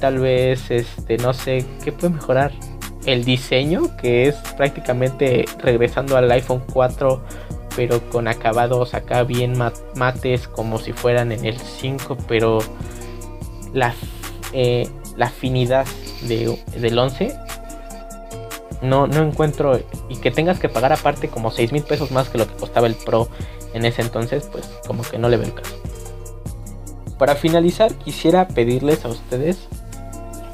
tal 0.00 0.18
vez 0.18 0.70
este 0.70 1.18
no 1.18 1.32
sé 1.32 1.64
qué 1.84 1.92
puede 1.92 2.14
mejorar 2.14 2.52
el 3.06 3.24
diseño 3.24 3.96
que 3.96 4.28
es 4.28 4.36
prácticamente 4.56 5.44
regresando 5.58 6.16
al 6.16 6.30
iPhone 6.32 6.62
4 6.72 7.20
pero 7.76 8.00
con 8.10 8.28
acabados 8.28 8.94
acá 8.94 9.22
bien 9.22 9.54
mates 9.94 10.48
como 10.48 10.78
si 10.78 10.92
fueran 10.92 11.32
en 11.32 11.44
el 11.44 11.58
5 11.58 12.16
pero 12.26 12.58
la, 13.72 13.94
eh, 14.52 14.88
la 15.16 15.26
afinidad 15.26 15.86
de, 16.22 16.58
del 16.76 16.98
11 16.98 17.34
no, 18.82 19.06
no 19.06 19.22
encuentro 19.22 19.78
y 20.08 20.16
que 20.16 20.30
tengas 20.30 20.58
que 20.58 20.68
pagar 20.68 20.92
aparte 20.92 21.28
como 21.28 21.50
6 21.50 21.72
mil 21.72 21.82
pesos 21.82 22.10
más 22.10 22.28
que 22.28 22.38
lo 22.38 22.48
que 22.48 22.54
costaba 22.54 22.86
el 22.86 22.94
Pro 22.94 23.28
en 23.74 23.84
ese 23.84 24.02
entonces, 24.02 24.48
pues 24.50 24.64
como 24.86 25.02
que 25.02 25.18
no 25.18 25.28
le 25.28 25.36
veo 25.36 25.46
el 25.46 25.54
caso. 25.54 25.76
Para 27.20 27.36
finalizar, 27.36 27.92
quisiera 27.96 28.48
pedirles 28.48 29.04
a 29.04 29.08
ustedes, 29.08 29.68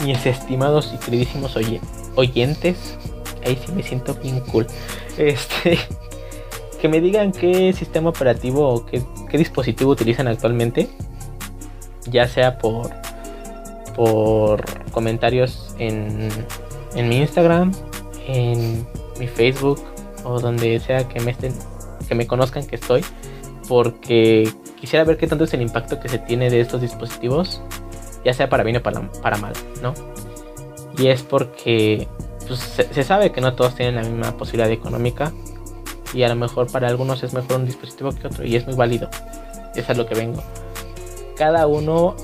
mis 0.05 0.27
estimados 0.27 0.93
y 0.93 0.99
queridísimos 0.99 1.57
oyentes, 2.17 2.99
ahí 3.45 3.57
sí 3.65 3.71
me 3.71 3.85
siento 3.85 4.15
bien 4.15 4.41
cool, 4.51 4.67
este, 5.17 5.79
que 6.81 6.89
me 6.89 7.01
digan 7.01 7.31
qué 7.31 7.73
sistema 7.73 8.11
operativo 8.11 8.69
o 8.69 8.85
qué, 8.85 9.01
qué 9.31 9.39
dispositivo 9.39 9.93
utilizan 9.93 10.27
actualmente, 10.27 10.89
ya 12.11 12.27
sea 12.27 12.59
por, 12.59 12.91
por 13.95 14.65
comentarios 14.91 15.73
en, 15.79 16.31
en 16.97 17.09
mi 17.09 17.19
Instagram, 17.19 17.71
en 18.27 18.85
mi 19.21 19.29
Facebook 19.29 19.81
o 20.25 20.41
donde 20.41 20.81
sea 20.81 21.07
que 21.07 21.21
me 21.21 21.31
estén, 21.31 21.55
que 22.09 22.17
me 22.17 22.27
conozcan 22.27 22.67
que 22.67 22.75
estoy, 22.75 23.05
porque 23.69 24.53
quisiera 24.79 25.05
ver 25.05 25.17
qué 25.17 25.27
tanto 25.27 25.45
es 25.45 25.55
el 25.55 25.63
impacto 25.63 26.01
que 26.01 26.09
se 26.09 26.19
tiene 26.19 26.51
de 26.51 26.61
estos 26.61 26.81
dispositivos, 26.81 27.63
ya 28.25 28.33
sea 28.35 28.49
para 28.49 28.63
bien 28.63 28.77
o 28.77 28.83
para, 28.83 29.01
para 29.23 29.37
mal, 29.37 29.53
¿no? 29.83 29.95
Y 30.99 31.09
es 31.09 31.23
porque 31.23 32.09
pues, 32.47 32.61
se, 32.61 33.05
sabe 33.05 33.33
que 33.33 33.41
no 33.41 33.55
todos 33.55 33.75
tienen 33.75 33.97
la 33.97 34.03
misma 34.03 34.37
posibilidad 34.37 34.71
económica 34.71 35.33
y 36.15 36.23
a 36.23 36.29
lo 36.29 36.37
mejor 36.37 36.71
para 36.71 36.89
algunos 36.89 37.23
es 37.23 37.35
mejor 37.35 37.57
un 37.57 37.67
dispositivo 37.67 38.11
que 38.13 38.27
otro 38.27 38.45
y 38.45 38.57
es 38.57 38.67
muy 38.67 38.77
válido. 38.77 39.11
Eso 39.75 39.93
es 39.93 39.99
lo 39.99 40.07
que 40.07 40.15
vengo. 40.15 40.43
Cada 41.37 41.67
uno 41.67 42.17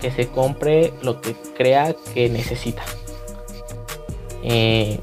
que 0.00 0.10
se 0.10 0.28
compre 0.28 0.92
lo 1.02 1.20
que 1.20 1.34
crea 1.56 1.94
que 2.14 2.28
necesita. 2.28 2.82
Eh, 4.42 4.98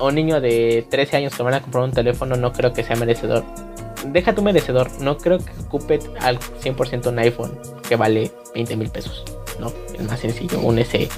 un 0.00 0.14
niño 0.14 0.40
de 0.40 0.86
13 0.90 1.16
años 1.16 1.34
que 1.34 1.42
van 1.42 1.54
a 1.54 1.62
comprar 1.62 1.84
un 1.84 1.92
teléfono 1.92 2.36
no 2.36 2.52
creo 2.52 2.72
que 2.72 2.82
sea 2.82 2.96
merecedor. 2.96 3.44
Deja 4.06 4.34
tu 4.34 4.42
merecedor, 4.42 4.90
no 5.00 5.16
creo 5.16 5.38
que 5.38 5.52
ocupe 5.66 6.00
al 6.20 6.38
100% 6.38 7.08
un 7.08 7.18
iPhone 7.18 7.58
que 7.88 7.96
vale 7.96 8.30
20 8.54 8.76
mil 8.76 8.90
pesos. 8.90 9.24
No, 9.58 9.72
es 9.98 10.02
más 10.06 10.20
sencillo, 10.20 10.60
un 10.60 10.78
SE. 10.78 11.08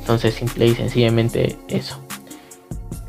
Entonces, 0.00 0.34
simple 0.34 0.66
y 0.66 0.74
sencillamente 0.74 1.56
eso. 1.68 2.00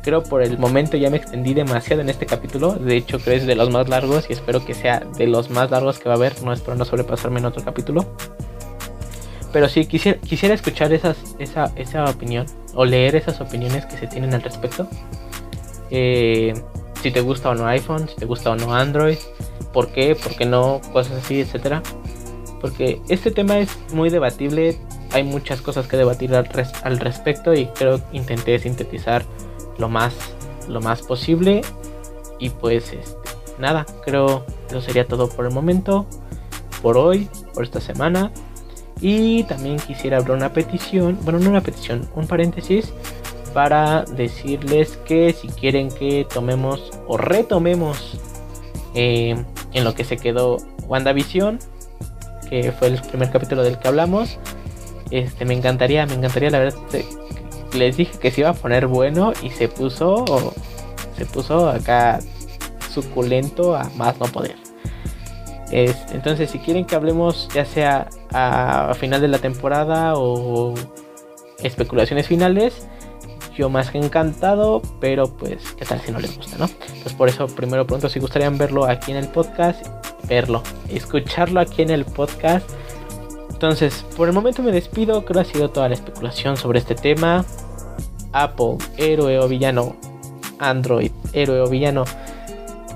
Creo 0.02 0.22
por 0.22 0.42
el 0.42 0.58
momento 0.58 0.96
ya 0.96 1.10
me 1.10 1.16
extendí 1.16 1.54
demasiado 1.54 2.02
en 2.02 2.08
este 2.08 2.26
capítulo. 2.26 2.72
De 2.72 2.96
hecho, 2.96 3.18
creo 3.18 3.36
que 3.36 3.40
es 3.42 3.46
de 3.46 3.54
los 3.54 3.70
más 3.70 3.88
largos 3.88 4.26
y 4.28 4.32
espero 4.32 4.64
que 4.64 4.74
sea 4.74 5.00
de 5.00 5.26
los 5.26 5.50
más 5.50 5.70
largos 5.70 5.98
que 5.98 6.08
va 6.08 6.14
a 6.14 6.18
haber. 6.18 6.42
No 6.42 6.52
espero 6.52 6.76
no 6.76 6.84
sobrepasarme 6.84 7.40
en 7.40 7.46
otro 7.46 7.64
capítulo. 7.64 8.06
Pero 9.52 9.68
sí, 9.68 9.86
quisiera, 9.86 10.18
quisiera 10.20 10.54
escuchar 10.54 10.92
esa, 10.92 11.14
esa 11.38 12.04
opinión 12.04 12.46
o 12.74 12.84
leer 12.84 13.16
esas 13.16 13.40
opiniones 13.40 13.84
que 13.86 13.96
se 13.96 14.06
tienen 14.06 14.32
al 14.32 14.42
respecto. 14.42 14.86
Eh, 15.90 16.54
si 17.02 17.10
te 17.10 17.20
gusta 17.20 17.50
o 17.50 17.54
no 17.54 17.66
iPhone, 17.66 18.08
si 18.08 18.16
te 18.16 18.26
gusta 18.26 18.50
o 18.50 18.56
no 18.56 18.74
Android, 18.74 19.18
por 19.72 19.88
qué, 19.88 20.14
por 20.14 20.36
qué 20.36 20.44
no, 20.44 20.80
cosas 20.92 21.24
así, 21.24 21.40
etcétera. 21.40 21.82
Porque 22.60 23.00
este 23.08 23.30
tema 23.30 23.58
es 23.58 23.70
muy 23.92 24.10
debatible, 24.10 24.78
hay 25.12 25.24
muchas 25.24 25.62
cosas 25.62 25.86
que 25.86 25.96
debatir 25.96 26.34
al, 26.34 26.48
al 26.82 26.98
respecto 26.98 27.54
y 27.54 27.66
creo 27.66 27.98
que 27.98 28.16
intenté 28.16 28.58
sintetizar 28.58 29.24
lo 29.78 29.88
más, 29.88 30.14
lo 30.68 30.80
más 30.80 31.02
posible. 31.02 31.62
Y 32.38 32.50
pues 32.50 32.92
este, 32.92 33.30
nada, 33.58 33.86
creo 34.04 34.44
que 34.46 34.76
eso 34.76 34.80
sería 34.82 35.06
todo 35.06 35.28
por 35.28 35.46
el 35.46 35.52
momento, 35.52 36.06
por 36.82 36.98
hoy, 36.98 37.28
por 37.54 37.64
esta 37.64 37.80
semana. 37.80 38.30
Y 39.00 39.44
también 39.44 39.78
quisiera 39.78 40.18
abrir 40.18 40.32
una 40.32 40.52
petición, 40.52 41.18
bueno, 41.22 41.38
no 41.38 41.48
una 41.48 41.62
petición, 41.62 42.06
un 42.14 42.26
paréntesis 42.26 42.92
para 43.52 44.02
decirles 44.04 44.98
que 45.04 45.32
si 45.32 45.48
quieren 45.48 45.88
que 45.88 46.26
tomemos 46.32 46.90
o 47.06 47.16
retomemos 47.16 48.18
eh, 48.94 49.42
en 49.72 49.84
lo 49.84 49.94
que 49.94 50.04
se 50.04 50.16
quedó 50.16 50.58
WandaVision, 50.86 51.58
que 52.48 52.72
fue 52.72 52.88
el 52.88 53.00
primer 53.02 53.30
capítulo 53.30 53.62
del 53.62 53.78
que 53.78 53.88
hablamos, 53.88 54.38
este 55.10 55.44
me 55.44 55.54
encantaría, 55.54 56.06
me 56.06 56.14
encantaría 56.14 56.50
la 56.50 56.58
verdad. 56.58 56.78
Les 57.72 57.96
dije 57.96 58.18
que 58.18 58.30
se 58.30 58.40
iba 58.40 58.50
a 58.50 58.54
poner 58.54 58.86
bueno 58.86 59.32
y 59.42 59.50
se 59.50 59.68
puso, 59.68 60.24
se 61.16 61.24
puso 61.26 61.68
acá 61.68 62.18
suculento 62.92 63.76
a 63.76 63.88
más 63.96 64.18
no 64.18 64.26
poder 64.26 64.56
entonces, 65.72 66.50
si 66.50 66.58
quieren 66.58 66.84
que 66.84 66.96
hablemos 66.96 67.48
ya 67.54 67.64
sea 67.64 68.08
a, 68.32 68.92
final 68.94 69.20
de 69.20 69.28
la 69.28 69.38
temporada 69.38 70.14
o 70.16 70.74
especulaciones 71.62 72.26
finales, 72.26 72.88
yo 73.60 73.68
más 73.68 73.90
que 73.90 73.98
encantado, 73.98 74.80
pero 75.00 75.28
pues, 75.28 75.74
¿qué 75.76 75.84
tal 75.84 76.00
si 76.00 76.10
no 76.10 76.18
les 76.18 76.34
gusta, 76.34 76.56
no? 76.56 76.66
Pues 77.02 77.14
por 77.14 77.28
eso, 77.28 77.46
primero 77.46 77.86
pronto, 77.86 78.08
si 78.08 78.18
gustarían 78.18 78.56
verlo 78.56 78.86
aquí 78.86 79.10
en 79.10 79.18
el 79.18 79.28
podcast, 79.28 79.86
verlo, 80.26 80.62
escucharlo 80.88 81.60
aquí 81.60 81.82
en 81.82 81.90
el 81.90 82.06
podcast. 82.06 82.66
Entonces, 83.50 84.06
por 84.16 84.28
el 84.28 84.34
momento 84.34 84.62
me 84.62 84.72
despido, 84.72 85.26
creo 85.26 85.44
que 85.44 85.50
ha 85.50 85.52
sido 85.52 85.68
toda 85.68 85.88
la 85.88 85.94
especulación 85.94 86.56
sobre 86.56 86.78
este 86.78 86.94
tema. 86.94 87.44
Apple, 88.32 88.78
héroe 88.96 89.38
o 89.38 89.46
villano. 89.46 89.94
Android, 90.58 91.10
héroe 91.34 91.60
o 91.60 91.68
villano. 91.68 92.04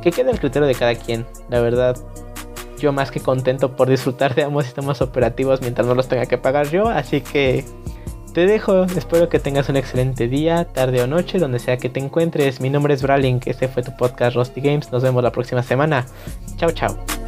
Que 0.03 0.12
quede 0.12 0.31
el 0.31 0.40
criterio 0.40 0.66
de 0.66 0.74
cada 0.74 0.94
quien, 0.94 1.27
la 1.50 1.61
verdad 1.61 1.96
yo 2.79 2.92
más 2.92 3.11
que 3.11 3.20
contento 3.20 3.77
por 3.77 3.88
disfrutar 3.88 4.35
de 4.35 4.44
ambos 4.44 4.64
sistemas 4.64 5.00
operativos 5.00 5.61
mientras 5.61 5.87
no 5.87 5.94
los 5.94 6.09
tenga 6.09 6.24
que 6.27 6.38
pagar 6.38 6.70
yo. 6.70 6.88
Así 6.88 7.20
que 7.20 7.64
te 8.34 8.46
dejo, 8.46 8.82
espero 8.96 9.28
que 9.28 9.38
tengas 9.38 9.68
un 9.68 9.76
excelente 9.76 10.26
día, 10.26 10.64
tarde 10.64 11.00
o 11.00 11.06
noche, 11.06 11.38
donde 11.38 11.60
sea 11.60 11.76
que 11.78 11.88
te 11.88 12.00
encuentres. 12.00 12.60
Mi 12.60 12.68
nombre 12.68 12.92
es 12.92 13.00
Bralink, 13.00 13.46
este 13.46 13.68
fue 13.68 13.82
tu 13.82 13.96
podcast 13.96 14.36
Rusty 14.36 14.60
Games. 14.60 14.90
Nos 14.90 15.04
vemos 15.04 15.22
la 15.22 15.30
próxima 15.30 15.62
semana. 15.62 16.04
Chao, 16.56 16.72
chao. 16.72 17.23